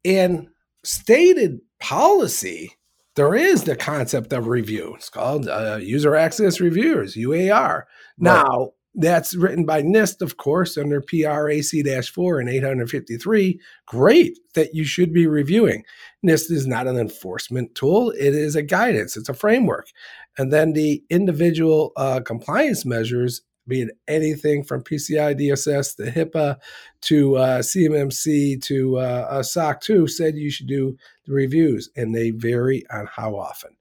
in 0.03 0.49
stated 0.83 1.59
policy, 1.79 2.71
there 3.15 3.35
is 3.35 3.63
the 3.63 3.75
concept 3.75 4.33
of 4.33 4.47
review. 4.47 4.95
It's 4.95 5.09
called 5.09 5.47
uh, 5.47 5.77
user 5.81 6.15
access 6.15 6.59
reviewers 6.59 7.15
(UAR). 7.15 7.83
Now 8.17 8.71
that's 8.95 9.35
written 9.35 9.65
by 9.65 9.81
NIST, 9.81 10.21
of 10.21 10.37
course, 10.37 10.77
under 10.77 11.01
PRAC 11.01 12.05
4 12.05 12.39
and 12.39 12.49
853. 12.49 13.59
Great 13.85 14.39
that 14.53 14.73
you 14.73 14.85
should 14.85 15.13
be 15.13 15.27
reviewing. 15.27 15.83
NIST 16.25 16.51
is 16.51 16.65
not 16.65 16.87
an 16.87 16.97
enforcement 16.97 17.75
tool, 17.75 18.11
it 18.11 18.33
is 18.33 18.55
a 18.55 18.63
guidance, 18.63 19.17
it's 19.17 19.29
a 19.29 19.33
framework. 19.33 19.89
And 20.37 20.51
then 20.51 20.73
the 20.73 21.03
individual 21.09 21.91
uh, 21.97 22.21
compliance 22.25 22.85
measures, 22.85 23.41
be 23.67 23.81
it 23.81 23.97
anything 24.07 24.63
from 24.63 24.83
PCI 24.83 25.39
DSS 25.39 25.97
to 25.97 26.11
HIPAA 26.11 26.57
to 27.01 27.35
uh, 27.37 27.59
CMMC 27.59 28.61
to 28.63 28.97
uh, 28.97 29.43
SOC 29.43 29.81
2, 29.81 30.07
said 30.07 30.35
you 30.35 30.51
should 30.51 30.67
do 30.67 30.97
the 31.25 31.33
reviews, 31.33 31.89
and 31.95 32.15
they 32.15 32.31
vary 32.31 32.85
on 32.89 33.07
how 33.07 33.35
often 33.35 33.75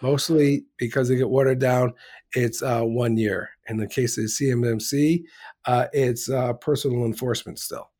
mostly 0.00 0.64
because 0.78 1.08
they 1.08 1.16
get 1.16 1.30
watered 1.30 1.58
down. 1.58 1.92
It's 2.34 2.62
uh, 2.62 2.82
one 2.82 3.16
year. 3.16 3.50
In 3.68 3.76
the 3.76 3.86
case 3.86 4.18
of 4.18 4.24
CMMC, 4.24 5.24
uh, 5.66 5.86
it's 5.92 6.28
uh, 6.30 6.52
personal 6.54 7.04
enforcement 7.04 7.58
still. 7.58 7.90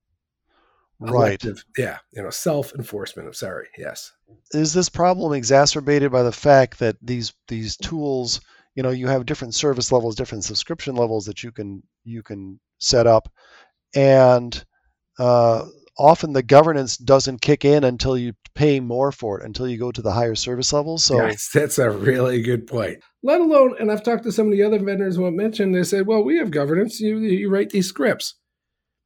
Right. 1.00 1.42
Elective, 1.42 1.64
yeah. 1.78 1.98
You 2.12 2.22
know, 2.22 2.30
self 2.30 2.74
enforcement. 2.74 3.26
I'm 3.26 3.34
sorry. 3.34 3.68
Yes. 3.78 4.12
Is 4.52 4.74
this 4.74 4.88
problem 4.88 5.32
exacerbated 5.32 6.12
by 6.12 6.22
the 6.22 6.32
fact 6.32 6.78
that 6.80 6.96
these 7.00 7.32
these 7.48 7.76
tools, 7.76 8.40
you 8.74 8.82
know, 8.82 8.90
you 8.90 9.06
have 9.06 9.26
different 9.26 9.54
service 9.54 9.90
levels, 9.90 10.14
different 10.14 10.44
subscription 10.44 10.94
levels 10.94 11.24
that 11.24 11.42
you 11.42 11.52
can 11.52 11.82
you 12.04 12.22
can 12.22 12.60
set 12.78 13.06
up, 13.06 13.32
and 13.94 14.62
uh, 15.18 15.66
often 15.98 16.32
the 16.32 16.42
governance 16.42 16.96
doesn't 16.96 17.42
kick 17.42 17.64
in 17.64 17.84
until 17.84 18.16
you 18.16 18.32
pay 18.54 18.80
more 18.80 19.12
for 19.12 19.40
it, 19.40 19.44
until 19.44 19.68
you 19.68 19.78
go 19.78 19.92
to 19.92 20.02
the 20.02 20.12
higher 20.12 20.34
service 20.34 20.72
levels. 20.72 21.04
So 21.04 21.16
yes, 21.16 21.50
that's 21.54 21.78
a 21.78 21.90
really 21.90 22.42
good 22.42 22.66
point. 22.66 22.98
Let 23.22 23.40
alone, 23.40 23.76
and 23.78 23.90
I've 23.92 24.02
talked 24.02 24.24
to 24.24 24.32
some 24.32 24.46
of 24.46 24.52
the 24.52 24.62
other 24.62 24.78
vendors 24.78 25.16
who 25.16 25.24
have 25.24 25.34
mentioned, 25.34 25.74
they 25.74 25.82
said, 25.82 26.06
well, 26.06 26.24
we 26.24 26.38
have 26.38 26.50
governance. 26.50 27.00
You, 27.00 27.18
you 27.18 27.50
write 27.50 27.70
these 27.70 27.88
scripts. 27.88 28.34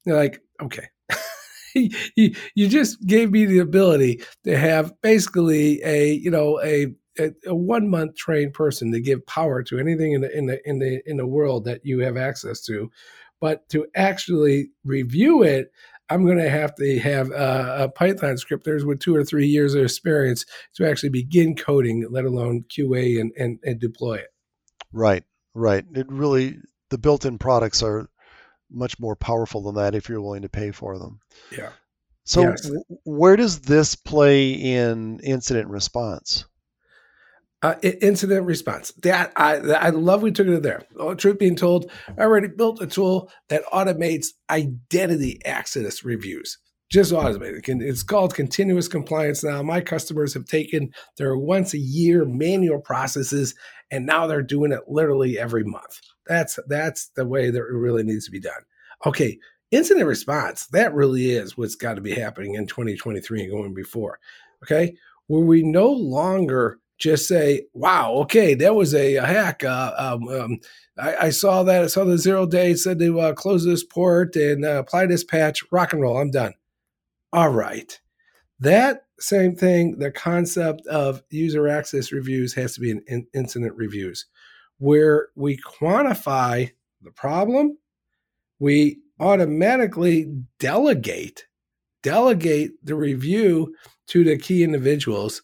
You're 0.06 0.16
like, 0.16 0.40
okay. 0.62 0.86
you, 1.74 2.34
you 2.54 2.68
just 2.68 3.04
gave 3.06 3.32
me 3.32 3.44
the 3.44 3.58
ability 3.58 4.22
to 4.44 4.56
have 4.56 4.92
basically 5.02 5.82
a, 5.84 6.12
you 6.12 6.30
know, 6.30 6.60
a, 6.62 6.94
a, 7.18 7.32
a 7.46 7.54
one 7.54 7.88
month 7.88 8.16
trained 8.16 8.52
person 8.52 8.92
to 8.92 9.00
give 9.00 9.26
power 9.26 9.62
to 9.64 9.78
anything 9.78 10.12
in 10.12 10.20
the, 10.20 10.36
in 10.36 10.46
the, 10.46 10.68
in 10.68 10.78
the, 10.78 11.00
in 11.06 11.16
the 11.16 11.26
world 11.26 11.64
that 11.64 11.80
you 11.84 12.00
have 12.00 12.16
access 12.16 12.60
to. 12.66 12.90
But 13.40 13.68
to 13.70 13.86
actually 13.96 14.68
review 14.84 15.42
it, 15.42 15.70
I'm 16.10 16.24
going 16.24 16.38
to 16.38 16.50
have 16.50 16.74
to 16.76 16.98
have 17.00 17.30
a, 17.30 17.84
a 17.84 17.88
Python 17.88 18.36
scripters 18.36 18.84
with 18.84 19.00
two 19.00 19.16
or 19.16 19.24
three 19.24 19.46
years 19.46 19.74
of 19.74 19.82
experience 19.82 20.44
to 20.74 20.88
actually 20.88 21.08
begin 21.08 21.56
coding, 21.56 22.06
let 22.10 22.24
alone 22.24 22.64
QA 22.68 23.20
and, 23.20 23.32
and, 23.38 23.58
and 23.64 23.80
deploy 23.80 24.16
it. 24.16 24.28
Right, 24.92 25.24
right. 25.54 25.84
It 25.94 26.06
really, 26.10 26.58
the 26.90 26.98
built 26.98 27.24
in 27.24 27.38
products 27.38 27.82
are 27.82 28.08
much 28.70 28.98
more 28.98 29.16
powerful 29.16 29.62
than 29.62 29.76
that 29.76 29.94
if 29.94 30.08
you're 30.08 30.20
willing 30.20 30.42
to 30.42 30.48
pay 30.48 30.70
for 30.70 30.98
them. 30.98 31.20
Yeah. 31.50 31.70
So, 32.24 32.42
yes. 32.42 32.70
where 33.04 33.36
does 33.36 33.60
this 33.60 33.94
play 33.96 34.52
in 34.52 35.20
incident 35.20 35.68
response? 35.68 36.44
Uh, 37.64 37.76
incident 38.02 38.44
response. 38.44 38.92
That 39.04 39.32
I 39.36 39.54
I 39.54 39.88
love 39.88 40.20
we 40.20 40.30
took 40.30 40.46
it 40.46 40.62
there. 40.62 40.82
Oh, 40.98 41.14
truth 41.14 41.38
being 41.38 41.56
told, 41.56 41.90
I 42.18 42.20
already 42.20 42.48
built 42.48 42.82
a 42.82 42.86
tool 42.86 43.30
that 43.48 43.64
automates 43.72 44.26
identity 44.50 45.40
access 45.46 46.04
reviews. 46.04 46.58
Just 46.90 47.10
automated. 47.10 47.64
It's 47.66 48.02
called 48.02 48.34
continuous 48.34 48.86
compliance 48.86 49.42
now. 49.42 49.62
My 49.62 49.80
customers 49.80 50.34
have 50.34 50.44
taken 50.44 50.92
their 51.16 51.38
once 51.38 51.72
a 51.72 51.78
year 51.78 52.26
manual 52.26 52.82
processes 52.82 53.54
and 53.90 54.04
now 54.04 54.26
they're 54.26 54.42
doing 54.42 54.70
it 54.70 54.80
literally 54.86 55.38
every 55.38 55.64
month. 55.64 56.00
That's 56.26 56.58
that's 56.68 57.12
the 57.16 57.24
way 57.24 57.48
that 57.48 57.58
it 57.58 57.72
really 57.72 58.02
needs 58.02 58.26
to 58.26 58.30
be 58.30 58.40
done. 58.40 58.60
Okay, 59.06 59.38
incident 59.70 60.06
response. 60.06 60.66
That 60.66 60.92
really 60.92 61.30
is 61.30 61.56
what's 61.56 61.76
got 61.76 61.94
to 61.94 62.02
be 62.02 62.12
happening 62.12 62.56
in 62.56 62.66
2023 62.66 63.44
and 63.44 63.50
going 63.50 63.72
before. 63.72 64.18
Okay, 64.62 64.96
where 65.28 65.40
we 65.40 65.62
no 65.62 65.88
longer 65.90 66.78
just 66.98 67.26
say, 67.26 67.62
wow, 67.72 68.12
okay, 68.12 68.54
that 68.54 68.74
was 68.74 68.94
a, 68.94 69.16
a 69.16 69.26
hack. 69.26 69.64
Uh, 69.64 69.92
um, 69.96 70.28
um, 70.28 70.58
I, 70.98 71.16
I, 71.16 71.30
saw 71.30 71.62
that. 71.64 71.82
I 71.82 71.86
saw 71.88 72.04
the 72.04 72.18
zero 72.18 72.46
day 72.46 72.74
said 72.74 72.98
to 73.00 73.20
uh, 73.20 73.32
close 73.34 73.64
this 73.64 73.84
port 73.84 74.36
and 74.36 74.64
uh, 74.64 74.78
apply 74.78 75.06
this 75.06 75.24
patch. 75.24 75.62
Rock 75.72 75.92
and 75.92 76.02
roll. 76.02 76.18
I'm 76.18 76.30
done. 76.30 76.54
All 77.32 77.50
right. 77.50 78.00
That 78.60 79.06
same 79.18 79.56
thing, 79.56 79.98
the 79.98 80.12
concept 80.12 80.86
of 80.86 81.22
user 81.30 81.68
access 81.68 82.12
reviews 82.12 82.54
has 82.54 82.74
to 82.74 82.80
be 82.80 82.90
in 82.90 83.26
incident 83.34 83.74
reviews 83.76 84.26
where 84.78 85.28
we 85.34 85.56
quantify 85.58 86.70
the 87.02 87.10
problem, 87.10 87.78
we 88.58 88.98
automatically 89.20 90.32
delegate 90.58 91.46
delegate 92.02 92.72
the 92.82 92.94
review 92.94 93.74
to 94.06 94.24
the 94.24 94.36
key 94.36 94.62
individuals 94.62 95.40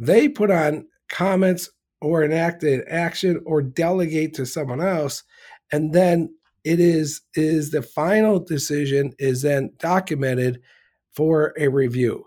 they 0.00 0.28
put 0.28 0.50
on 0.50 0.84
comments 1.10 1.68
or 2.00 2.22
enact 2.22 2.62
an 2.62 2.82
action 2.88 3.42
or 3.44 3.60
delegate 3.60 4.34
to 4.34 4.46
someone 4.46 4.80
else. 4.80 5.22
And 5.72 5.92
then 5.92 6.34
it 6.64 6.80
is 6.80 7.22
is 7.34 7.70
the 7.70 7.82
final 7.82 8.38
decision 8.38 9.12
is 9.18 9.42
then 9.42 9.72
documented 9.78 10.60
for 11.12 11.52
a 11.58 11.68
review. 11.68 12.24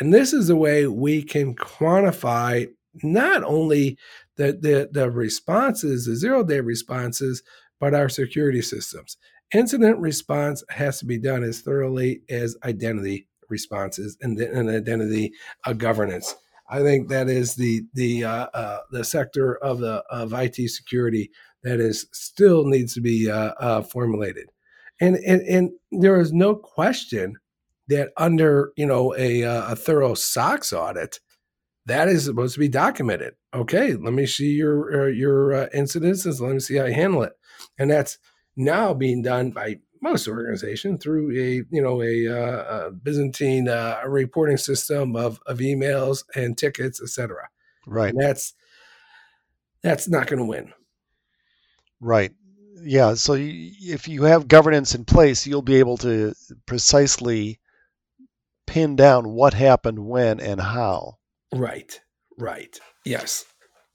And 0.00 0.12
this 0.12 0.32
is 0.32 0.48
the 0.48 0.56
way 0.56 0.86
we 0.86 1.22
can 1.22 1.54
quantify 1.54 2.68
not 3.02 3.42
only 3.44 3.98
the 4.36 4.52
the, 4.52 4.88
the 4.92 5.10
responses 5.10 6.06
the 6.06 6.16
zero 6.16 6.42
day 6.42 6.60
responses 6.60 7.42
but 7.78 7.94
our 7.94 8.08
security 8.08 8.62
systems. 8.62 9.16
Incident 9.54 9.98
response 9.98 10.64
has 10.70 10.98
to 10.98 11.04
be 11.04 11.18
done 11.18 11.44
as 11.44 11.60
thoroughly 11.60 12.22
as 12.28 12.56
identity 12.64 13.28
responses 13.48 14.16
and, 14.22 14.38
and 14.40 14.68
identity 14.68 15.32
uh, 15.64 15.72
governance 15.72 16.34
I 16.68 16.82
think 16.82 17.08
that 17.08 17.28
is 17.28 17.54
the 17.54 17.82
the 17.94 18.24
uh, 18.24 18.46
uh, 18.52 18.78
the 18.90 19.04
sector 19.04 19.56
of 19.56 19.78
the 19.78 20.02
of 20.10 20.32
IT 20.32 20.56
security 20.70 21.30
that 21.62 21.80
is 21.80 22.06
still 22.12 22.64
needs 22.64 22.94
to 22.94 23.00
be 23.00 23.30
uh, 23.30 23.52
uh, 23.58 23.82
formulated, 23.82 24.50
and 25.00 25.16
and 25.16 25.42
and 25.42 25.70
there 25.92 26.20
is 26.20 26.32
no 26.32 26.56
question 26.56 27.36
that 27.88 28.10
under 28.16 28.72
you 28.76 28.86
know 28.86 29.14
a 29.16 29.44
uh, 29.44 29.72
a 29.72 29.76
thorough 29.76 30.14
SOX 30.14 30.72
audit, 30.72 31.20
that 31.86 32.08
is 32.08 32.24
supposed 32.24 32.54
to 32.54 32.60
be 32.60 32.68
documented. 32.68 33.34
Okay, 33.54 33.94
let 33.94 34.12
me 34.12 34.26
see 34.26 34.50
your 34.50 35.06
uh, 35.06 35.08
your 35.08 35.68
incidences. 35.74 36.40
Let 36.40 36.52
me 36.52 36.60
see 36.60 36.76
how 36.76 36.86
you 36.86 36.94
handle 36.94 37.22
it, 37.22 37.32
and 37.78 37.90
that's 37.90 38.18
now 38.56 38.92
being 38.92 39.22
done 39.22 39.50
by 39.50 39.76
most 40.00 40.28
organization 40.28 40.98
through 40.98 41.30
a 41.32 41.64
you 41.70 41.82
know 41.82 42.02
a, 42.02 42.28
uh, 42.28 42.86
a 42.86 42.90
Byzantine 42.90 43.68
uh, 43.68 44.00
reporting 44.06 44.56
system 44.56 45.16
of 45.16 45.40
of 45.46 45.58
emails 45.58 46.24
and 46.34 46.56
tickets, 46.56 47.00
etc. 47.02 47.48
Right. 47.86 48.10
And 48.10 48.20
that's 48.20 48.54
that's 49.82 50.08
not 50.08 50.26
going 50.26 50.40
to 50.40 50.44
win. 50.44 50.72
Right. 52.00 52.32
Yeah. 52.82 53.14
So 53.14 53.34
you, 53.34 53.94
if 53.94 54.08
you 54.08 54.24
have 54.24 54.48
governance 54.48 54.94
in 54.94 55.04
place, 55.04 55.46
you'll 55.46 55.62
be 55.62 55.76
able 55.76 55.96
to 55.98 56.34
precisely 56.66 57.60
pin 58.66 58.96
down 58.96 59.30
what 59.30 59.54
happened 59.54 59.98
when 59.98 60.40
and 60.40 60.60
how. 60.60 61.18
Right. 61.54 62.00
Right. 62.38 62.78
Yes. 63.04 63.44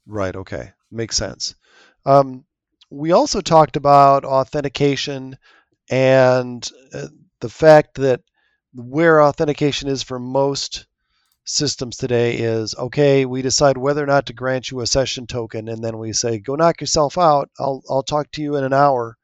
Right. 0.06 0.34
Okay. 0.34 0.72
Makes 0.90 1.16
sense. 1.16 1.54
Um, 2.04 2.44
we 2.90 3.12
also 3.12 3.40
talked 3.40 3.76
about 3.76 4.24
authentication 4.24 5.38
and 5.92 6.70
uh, 6.94 7.08
the 7.40 7.50
fact 7.50 7.96
that 7.96 8.22
where 8.72 9.22
authentication 9.22 9.90
is 9.90 10.02
for 10.02 10.18
most 10.18 10.86
systems 11.44 11.96
today 11.98 12.36
is 12.36 12.74
okay 12.78 13.26
we 13.26 13.42
decide 13.42 13.76
whether 13.76 14.02
or 14.02 14.06
not 14.06 14.24
to 14.24 14.32
grant 14.32 14.70
you 14.70 14.80
a 14.80 14.86
session 14.86 15.26
token 15.26 15.68
and 15.68 15.84
then 15.84 15.98
we 15.98 16.12
say 16.12 16.38
go 16.38 16.54
knock 16.54 16.80
yourself 16.80 17.18
out. 17.18 17.50
I'll 17.58 17.82
i'll 17.90 18.02
talk 18.02 18.30
to 18.32 18.42
you 18.42 18.56
in 18.56 18.64
an 18.64 18.72
hour 18.72 19.18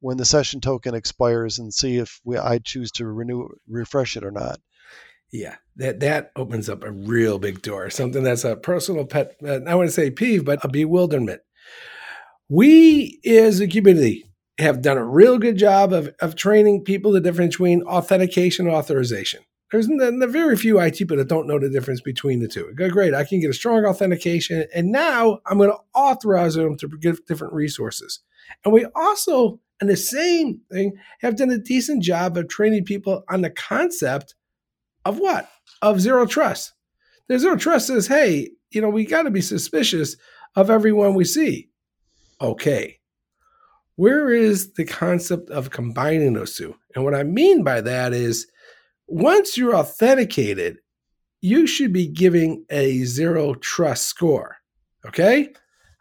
when 0.00 0.16
the 0.16 0.24
session 0.24 0.60
token 0.60 0.94
expires 0.94 1.58
and 1.58 1.72
see 1.74 1.98
if 1.98 2.20
we, 2.24 2.38
i 2.38 2.58
choose 2.58 2.90
to 2.92 3.06
renew 3.06 3.48
refresh 3.68 4.16
it 4.16 4.24
or 4.24 4.30
not. 4.30 4.58
Yeah 5.30 5.56
that 5.74 6.00
that 6.00 6.30
opens 6.34 6.70
up 6.70 6.82
a 6.82 6.92
real 6.92 7.38
big 7.38 7.60
door 7.60 7.90
something 7.90 8.22
that's 8.22 8.44
a 8.44 8.56
personal 8.56 9.04
pet 9.04 9.36
uh, 9.46 9.60
i 9.66 9.74
want 9.74 9.86
to 9.88 9.92
say 9.92 10.10
peeve 10.10 10.46
but 10.46 10.64
a 10.64 10.68
bewilderment. 10.68 11.42
We 12.48 13.20
as 13.26 13.60
a 13.60 13.66
community 13.66 14.25
have 14.58 14.82
done 14.82 14.96
a 14.96 15.04
real 15.04 15.38
good 15.38 15.56
job 15.56 15.92
of, 15.92 16.14
of 16.20 16.34
training 16.34 16.82
people 16.82 17.12
the 17.12 17.20
difference 17.20 17.54
between 17.54 17.82
authentication 17.82 18.66
and 18.66 18.74
authorization 18.74 19.40
there's 19.70 19.88
the 19.88 20.28
very 20.30 20.56
few 20.56 20.80
IT 20.80 20.96
people 20.96 21.16
that 21.16 21.28
don't 21.28 21.46
know 21.46 21.58
the 21.58 21.68
difference 21.68 22.00
between 22.00 22.40
the 22.40 22.48
two. 22.48 22.72
Go 22.74 22.88
great. 22.88 23.14
I 23.14 23.24
can 23.24 23.40
get 23.40 23.50
a 23.50 23.54
strong 23.54 23.84
authentication, 23.84 24.66
and 24.74 24.92
now 24.92 25.40
I'm 25.46 25.58
going 25.58 25.70
to 25.70 25.78
authorize 25.94 26.54
them 26.54 26.76
to 26.78 26.88
give 27.00 27.26
different 27.26 27.52
resources. 27.52 28.20
And 28.64 28.72
we 28.72 28.86
also, 28.94 29.60
in 29.80 29.88
the 29.88 29.96
same 29.96 30.60
thing, 30.70 30.92
have 31.20 31.36
done 31.36 31.50
a 31.50 31.58
decent 31.58 32.02
job 32.02 32.36
of 32.36 32.48
training 32.48 32.84
people 32.84 33.24
on 33.28 33.42
the 33.42 33.50
concept 33.50 34.34
of 35.04 35.18
what? 35.18 35.50
Of 35.82 36.00
zero 36.00 36.26
trust. 36.26 36.72
The 37.28 37.38
zero 37.38 37.56
trust 37.56 37.88
says, 37.88 38.06
hey, 38.06 38.50
you 38.70 38.80
know, 38.80 38.88
we 38.88 39.04
got 39.04 39.22
to 39.22 39.30
be 39.30 39.40
suspicious 39.40 40.16
of 40.54 40.70
everyone 40.70 41.14
we 41.14 41.24
see. 41.24 41.70
Okay. 42.40 43.00
Where 43.96 44.30
is 44.30 44.74
the 44.74 44.84
concept 44.84 45.50
of 45.50 45.70
combining 45.70 46.34
those 46.34 46.56
two? 46.56 46.76
And 46.94 47.04
what 47.04 47.14
I 47.14 47.22
mean 47.22 47.64
by 47.64 47.80
that 47.80 48.12
is, 48.12 48.46
once 49.08 49.56
you're 49.56 49.76
authenticated, 49.76 50.78
you 51.40 51.66
should 51.66 51.92
be 51.92 52.06
giving 52.06 52.64
a 52.70 53.04
zero 53.04 53.54
trust 53.54 54.06
score. 54.06 54.56
Okay. 55.06 55.52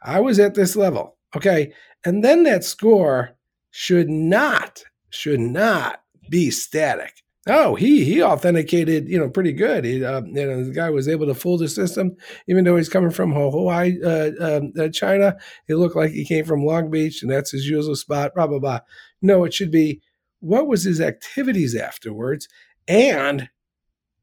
I 0.03 0.19
was 0.19 0.39
at 0.39 0.55
this 0.55 0.75
level. 0.75 1.17
Okay. 1.35 1.73
And 2.03 2.23
then 2.23 2.43
that 2.43 2.63
score 2.63 3.31
should 3.71 4.09
not, 4.09 4.83
should 5.09 5.39
not 5.39 6.01
be 6.29 6.51
static. 6.51 7.23
Oh, 7.47 7.75
he 7.75 8.03
he 8.03 8.23
authenticated, 8.23 9.07
you 9.07 9.19
know, 9.19 9.29
pretty 9.29 9.53
good. 9.53 9.85
He, 9.85 10.03
uh, 10.03 10.21
you 10.21 10.45
know, 10.47 10.63
the 10.63 10.71
guy 10.71 10.89
was 10.89 11.07
able 11.07 11.27
to 11.27 11.35
fool 11.35 11.59
the 11.59 11.67
system, 11.67 12.15
even 12.47 12.63
though 12.63 12.75
he's 12.75 12.89
coming 12.89 13.11
from 13.11 13.33
Hawaii, 13.33 14.01
uh, 14.03 14.31
um, 14.39 14.73
uh, 14.79 14.89
China. 14.89 15.37
It 15.67 15.75
looked 15.75 15.95
like 15.95 16.11
he 16.11 16.25
came 16.25 16.45
from 16.45 16.65
Long 16.65 16.89
Beach, 16.89 17.21
and 17.21 17.31
that's 17.31 17.51
his 17.51 17.67
usual 17.67 17.95
spot. 17.95 18.33
Blah 18.33 18.47
blah 18.47 18.59
blah. 18.59 18.79
No, 19.21 19.43
it 19.43 19.53
should 19.53 19.71
be 19.71 20.01
what 20.39 20.67
was 20.67 20.83
his 20.83 20.99
activities 20.99 21.75
afterwards, 21.75 22.47
and 22.87 23.49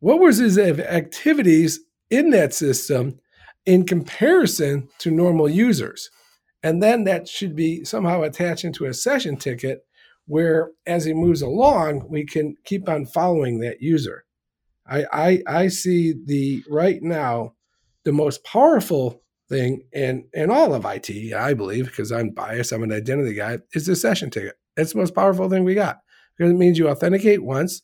what 0.01 0.19
was 0.19 0.39
his 0.39 0.59
activities 0.59 1.79
in 2.11 2.31
that 2.31 2.53
system 2.53 3.21
in 3.65 3.87
comparison 3.87 4.89
to 4.99 5.13
normal 5.13 5.49
users. 5.49 6.11
And 6.65 6.83
then 6.83 7.05
that 7.05 7.29
should 7.29 7.55
be 7.55 7.85
somehow 7.85 8.23
attached 8.23 8.65
into 8.65 8.85
a 8.85 8.95
session 8.95 9.37
ticket 9.37 9.85
where 10.27 10.71
as 10.87 11.05
he 11.05 11.13
moves 11.13 11.43
along, 11.43 12.09
we 12.09 12.25
can 12.25 12.57
keep 12.65 12.89
on 12.89 13.07
following 13.07 13.61
that 13.61 13.83
user. 13.83 14.25
I, 14.87 15.05
I, 15.13 15.43
I 15.47 15.69
see 15.69 16.15
the 16.25 16.65
right 16.69 17.03
now 17.03 17.55
the 18.05 18.13
most 18.13 18.45
powerful 18.45 19.23
thing 19.49 19.85
in, 19.93 20.27
in 20.33 20.51
all 20.51 20.75
of 20.75 20.85
IT, 20.85 21.35
I 21.35 21.55
believe, 21.55 21.87
because 21.87 22.11
I'm 22.11 22.31
biased, 22.31 22.73
I'm 22.73 22.83
an 22.83 22.93
identity 22.93 23.35
guy, 23.35 23.59
is 23.75 23.87
the 23.87 23.95
session 23.95 24.31
ticket. 24.31 24.55
It's 24.77 24.93
the 24.93 24.99
most 24.99 25.15
powerful 25.15 25.49
thing 25.49 25.65
we 25.65 25.75
got. 25.75 26.01
Because 26.37 26.53
it 26.53 26.57
means 26.57 26.79
you 26.79 26.89
authenticate 26.89 27.45
once, 27.45 27.83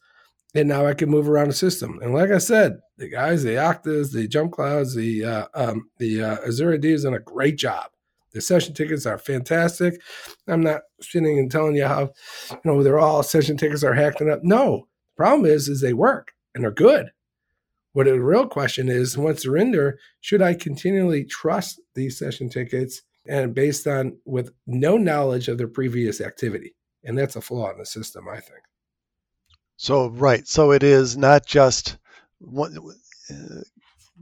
and 0.54 0.68
now 0.68 0.86
I 0.86 0.94
can 0.94 1.10
move 1.10 1.28
around 1.28 1.48
the 1.48 1.54
system. 1.54 1.98
And 2.02 2.14
like 2.14 2.30
I 2.30 2.38
said, 2.38 2.78
the 2.96 3.08
guys, 3.08 3.42
the 3.42 3.56
Oktas, 3.56 4.12
the 4.12 4.26
Jump 4.26 4.52
Clouds, 4.52 4.94
the 4.94 5.24
uh, 5.24 5.46
um, 5.54 5.90
the 5.98 6.22
uh, 6.22 6.36
Azure 6.46 6.72
AD 6.72 6.84
has 6.84 7.04
done 7.04 7.14
a 7.14 7.20
great 7.20 7.58
job. 7.58 7.90
The 8.32 8.40
session 8.40 8.74
tickets 8.74 9.06
are 9.06 9.18
fantastic. 9.18 10.00
I'm 10.46 10.60
not 10.60 10.82
sitting 11.00 11.38
and 11.38 11.50
telling 11.50 11.76
you 11.76 11.86
how, 11.86 12.10
you 12.50 12.60
know, 12.64 12.82
they're 12.82 12.98
all 12.98 13.22
session 13.22 13.56
tickets 13.56 13.82
are 13.82 13.94
hacked 13.94 14.20
up. 14.22 14.40
No, 14.42 14.88
the 15.16 15.22
problem 15.22 15.46
is, 15.46 15.68
is 15.68 15.80
they 15.80 15.94
work 15.94 16.32
and 16.54 16.62
they're 16.62 16.70
good. 16.70 17.10
What 17.92 18.04
the 18.04 18.20
real 18.20 18.46
question 18.46 18.88
is, 18.88 19.16
once 19.16 19.42
they're 19.42 19.56
in 19.56 19.72
there, 19.72 19.98
should 20.20 20.42
I 20.42 20.54
continually 20.54 21.24
trust 21.24 21.80
these 21.94 22.18
session 22.18 22.48
tickets 22.48 23.02
and 23.26 23.54
based 23.54 23.86
on 23.86 24.18
with 24.24 24.52
no 24.66 24.96
knowledge 24.96 25.48
of 25.48 25.58
their 25.58 25.68
previous 25.68 26.20
activity? 26.20 26.74
And 27.02 27.16
that's 27.16 27.36
a 27.36 27.40
flaw 27.40 27.70
in 27.72 27.78
the 27.78 27.86
system, 27.86 28.28
I 28.28 28.40
think. 28.40 28.60
So 29.76 30.10
right, 30.10 30.46
so 30.46 30.72
it 30.72 30.82
is 30.82 31.16
not 31.16 31.46
just 31.46 31.96
uh, 32.42 32.66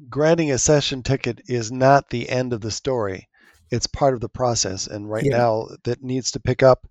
granting 0.08 0.52
a 0.52 0.58
session 0.58 1.02
ticket 1.02 1.40
is 1.46 1.72
not 1.72 2.10
the 2.10 2.28
end 2.28 2.52
of 2.52 2.60
the 2.60 2.70
story. 2.70 3.28
It's 3.70 3.86
part 3.86 4.14
of 4.14 4.20
the 4.20 4.28
process, 4.28 4.86
and 4.86 5.10
right 5.10 5.24
yeah. 5.24 5.36
now 5.36 5.68
that 5.84 6.02
needs 6.02 6.32
to 6.32 6.40
pick 6.40 6.62
up 6.62 6.86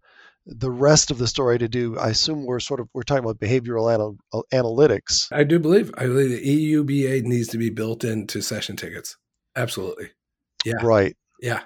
the 0.46 0.72
rest 0.72 1.10
of 1.10 1.18
the 1.18 1.28
story 1.28 1.58
to 1.58 1.68
do. 1.68 1.98
I 1.98 2.10
assume 2.10 2.46
we're 2.46 2.60
sort 2.60 2.80
of 2.80 2.90
we're 2.94 3.04
talking 3.04 3.24
about 3.24 3.40
behavioral 3.40 3.94
anal- 3.94 4.18
uh, 4.34 4.42
analytics. 4.54 5.28
I 5.32 5.44
do 5.44 5.60
believe 5.60 5.92
I 5.98 6.06
believe 6.06 6.30
the 6.30 6.74
EUBA 6.74 7.24
needs 7.24 7.48
to 7.50 7.58
be 7.58 7.70
built 7.70 8.04
into 8.04 8.42
session 8.42 8.76
tickets. 8.76 9.18
Absolutely. 9.56 10.12
Yeah. 10.64 10.76
Right. 10.82 11.16
Yeah. 11.42 11.62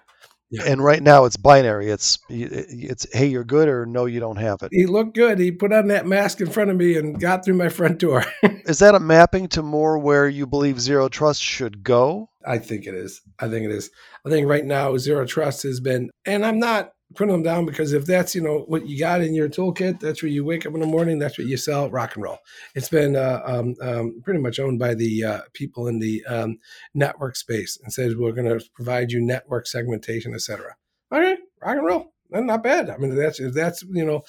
Yeah. 0.51 0.63
And 0.65 0.83
right 0.83 1.01
now 1.01 1.25
it's 1.25 1.37
binary. 1.37 1.89
It's 1.89 2.17
it's 2.27 3.05
hey, 3.13 3.27
you're 3.27 3.43
good 3.43 3.67
or 3.67 3.85
no, 3.85 4.05
you 4.05 4.19
don't 4.19 4.37
have 4.37 4.63
it. 4.63 4.69
He 4.71 4.87
looked 4.87 5.13
good. 5.13 5.37
He 5.37 5.51
put 5.51 5.71
on 5.71 5.87
that 5.87 6.07
mask 6.07 6.41
in 6.41 6.49
front 6.49 6.71
of 6.71 6.77
me 6.77 6.97
and 6.97 7.19
got 7.19 7.45
through 7.45 7.53
my 7.53 7.69
front 7.69 7.99
door. 7.99 8.25
is 8.43 8.79
that 8.79 8.95
a 8.95 8.99
mapping 8.99 9.47
to 9.49 9.61
more 9.61 9.99
where 9.99 10.27
you 10.27 10.47
believe 10.47 10.79
zero 10.81 11.07
trust 11.07 11.41
should 11.41 11.83
go? 11.83 12.29
I 12.45 12.57
think 12.57 12.87
it 12.87 12.95
is. 12.95 13.21
I 13.39 13.47
think 13.47 13.65
it 13.65 13.71
is. 13.71 13.91
I 14.25 14.29
think 14.29 14.47
right 14.47 14.65
now 14.65 14.97
zero 14.97 15.25
trust 15.25 15.63
has 15.63 15.79
been, 15.79 16.09
and 16.25 16.43
I'm 16.43 16.57
not 16.57 16.93
putting 17.15 17.31
them 17.31 17.43
down 17.43 17.65
because 17.65 17.93
if 17.93 18.05
that's 18.05 18.35
you 18.35 18.41
know 18.41 18.59
what 18.67 18.87
you 18.87 18.99
got 18.99 19.21
in 19.21 19.33
your 19.33 19.49
toolkit, 19.49 19.99
that's 19.99 20.21
where 20.21 20.31
you 20.31 20.45
wake 20.45 20.65
up 20.65 20.73
in 20.73 20.79
the 20.79 20.85
morning. 20.85 21.17
That's 21.17 21.37
what 21.37 21.47
you 21.47 21.57
sell. 21.57 21.89
Rock 21.89 22.15
and 22.15 22.23
roll. 22.23 22.37
It's 22.75 22.89
been 22.89 23.15
uh, 23.15 23.41
um, 23.45 23.75
um, 23.81 24.21
pretty 24.23 24.39
much 24.39 24.59
owned 24.59 24.79
by 24.79 24.93
the 24.93 25.23
uh, 25.23 25.41
people 25.53 25.87
in 25.87 25.99
the 25.99 26.23
um, 26.25 26.59
network 26.93 27.35
space 27.35 27.79
and 27.83 27.91
says 27.91 28.15
we're 28.15 28.31
going 28.31 28.47
to 28.59 28.63
provide 28.73 29.11
you 29.11 29.21
network 29.21 29.67
segmentation, 29.67 30.33
etc. 30.33 30.75
All 31.11 31.19
right, 31.19 31.39
rock 31.61 31.77
and 31.77 31.85
roll. 31.85 32.13
Not 32.31 32.63
bad. 32.63 32.89
I 32.89 32.97
mean, 32.97 33.15
that's 33.15 33.39
if 33.39 33.53
that's 33.53 33.81
you 33.83 34.05
know, 34.05 34.21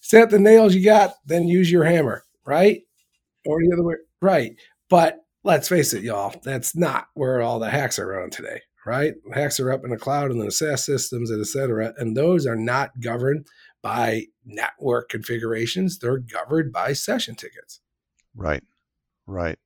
set 0.00 0.30
the 0.30 0.38
nails 0.38 0.74
you 0.74 0.84
got, 0.84 1.14
then 1.26 1.48
use 1.48 1.70
your 1.70 1.84
hammer, 1.84 2.24
right? 2.44 2.82
Or 3.46 3.58
the 3.60 3.72
other 3.72 3.84
way, 3.84 3.94
right? 4.22 4.52
But 4.88 5.24
let's 5.42 5.68
face 5.68 5.92
it, 5.92 6.04
y'all, 6.04 6.34
that's 6.44 6.76
not 6.76 7.08
where 7.14 7.42
all 7.42 7.58
the 7.58 7.70
hacks 7.70 7.98
are 7.98 8.06
running 8.06 8.30
today 8.30 8.60
right? 8.86 9.14
Hacks 9.34 9.58
are 9.58 9.72
up 9.72 9.84
in 9.84 9.90
the 9.90 9.98
cloud 9.98 10.30
and 10.30 10.40
the 10.40 10.50
SaaS 10.50 10.86
systems, 10.86 11.32
et 11.32 11.44
cetera. 11.44 11.92
And 11.98 12.16
those 12.16 12.46
are 12.46 12.56
not 12.56 13.00
governed 13.00 13.46
by 13.82 14.26
network 14.44 15.08
configurations. 15.08 15.98
They're 15.98 16.18
governed 16.18 16.72
by 16.72 16.92
session 16.92 17.34
tickets. 17.34 17.80
Right, 18.34 18.62
right. 19.26 19.58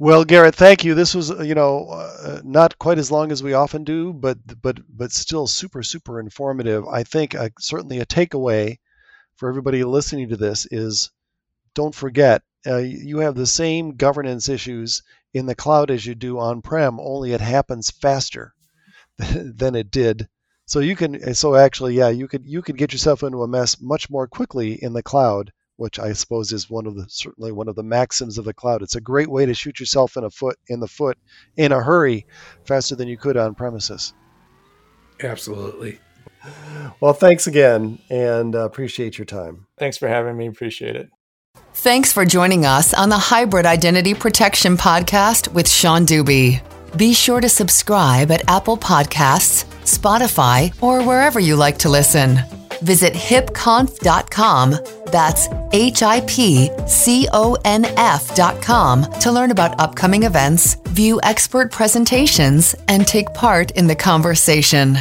Well, 0.00 0.24
Garrett, 0.24 0.54
thank 0.54 0.84
you. 0.84 0.94
This 0.94 1.14
was, 1.14 1.30
you 1.44 1.54
know, 1.54 1.88
uh, 1.88 2.40
not 2.44 2.78
quite 2.78 2.98
as 2.98 3.10
long 3.10 3.32
as 3.32 3.42
we 3.42 3.52
often 3.52 3.82
do, 3.84 4.12
but 4.12 4.38
but 4.62 4.78
but 4.88 5.10
still 5.10 5.48
super 5.48 5.82
super 5.82 6.20
informative. 6.20 6.86
I 6.86 7.02
think 7.02 7.34
uh, 7.34 7.50
certainly 7.58 7.98
a 7.98 8.06
takeaway 8.06 8.78
for 9.34 9.48
everybody 9.48 9.82
listening 9.84 10.28
to 10.28 10.36
this 10.36 10.66
is 10.70 11.10
don't 11.74 11.94
forget 11.94 12.42
uh, 12.66 12.76
you 12.76 13.18
have 13.18 13.34
the 13.34 13.46
same 13.46 13.96
governance 13.96 14.48
issues 14.48 15.02
in 15.34 15.46
the 15.46 15.54
cloud 15.54 15.90
as 15.90 16.06
you 16.06 16.14
do 16.14 16.38
on 16.38 16.62
prem, 16.62 16.98
only 17.00 17.32
it 17.32 17.40
happens 17.40 17.90
faster 17.90 18.54
than 19.18 19.74
it 19.74 19.90
did. 19.90 20.28
So 20.66 20.80
you 20.80 20.96
can 20.96 21.34
so 21.34 21.54
actually 21.54 21.94
yeah, 21.94 22.10
you 22.10 22.28
could 22.28 22.46
you 22.46 22.60
could 22.60 22.76
get 22.76 22.92
yourself 22.92 23.22
into 23.22 23.42
a 23.42 23.48
mess 23.48 23.80
much 23.80 24.10
more 24.10 24.26
quickly 24.26 24.74
in 24.74 24.92
the 24.92 25.02
cloud, 25.02 25.50
which 25.76 25.98
I 25.98 26.12
suppose 26.12 26.52
is 26.52 26.68
one 26.68 26.86
of 26.86 26.94
the 26.94 27.06
certainly 27.08 27.52
one 27.52 27.68
of 27.68 27.74
the 27.74 27.82
maxims 27.82 28.36
of 28.36 28.44
the 28.44 28.52
cloud. 28.52 28.82
It's 28.82 28.96
a 28.96 29.00
great 29.00 29.30
way 29.30 29.46
to 29.46 29.54
shoot 29.54 29.80
yourself 29.80 30.16
in 30.16 30.24
a 30.24 30.30
foot 30.30 30.58
in 30.68 30.80
the 30.80 30.86
foot 30.86 31.16
in 31.56 31.72
a 31.72 31.82
hurry 31.82 32.26
faster 32.66 32.94
than 32.96 33.08
you 33.08 33.16
could 33.16 33.38
on 33.38 33.54
premises. 33.54 34.12
Absolutely. 35.22 36.00
Well, 37.00 37.14
thanks 37.14 37.46
again 37.46 37.98
and 38.10 38.54
uh, 38.54 38.60
appreciate 38.60 39.18
your 39.18 39.24
time. 39.24 39.66
Thanks 39.78 39.96
for 39.96 40.06
having 40.06 40.36
me. 40.36 40.46
Appreciate 40.46 40.96
it. 40.96 41.10
Thanks 41.74 42.12
for 42.12 42.24
joining 42.24 42.66
us 42.66 42.92
on 42.92 43.08
the 43.08 43.18
Hybrid 43.18 43.64
Identity 43.64 44.12
Protection 44.14 44.76
Podcast 44.76 45.52
with 45.52 45.68
Sean 45.68 46.04
Deuby. 46.04 46.60
Be 46.96 47.12
sure 47.12 47.40
to 47.40 47.48
subscribe 47.48 48.30
at 48.30 48.48
Apple 48.50 48.76
Podcasts, 48.76 49.64
Spotify, 49.84 50.72
or 50.82 51.02
wherever 51.02 51.38
you 51.38 51.56
like 51.56 51.78
to 51.78 51.88
listen. 51.88 52.40
Visit 52.82 53.12
hipconf.com, 53.12 54.76
that's 55.06 55.48
H 55.72 56.02
I 56.02 56.20
P 56.22 56.70
C 56.86 57.28
O 57.32 57.56
N 57.64 57.84
F.com, 57.84 59.04
to 59.20 59.32
learn 59.32 59.50
about 59.50 59.80
upcoming 59.80 60.24
events, 60.24 60.74
view 60.86 61.20
expert 61.22 61.72
presentations, 61.72 62.74
and 62.88 63.06
take 63.06 63.32
part 63.34 63.72
in 63.72 63.86
the 63.86 63.96
conversation. 63.96 64.98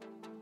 thank 0.00 0.24
you 0.24 0.33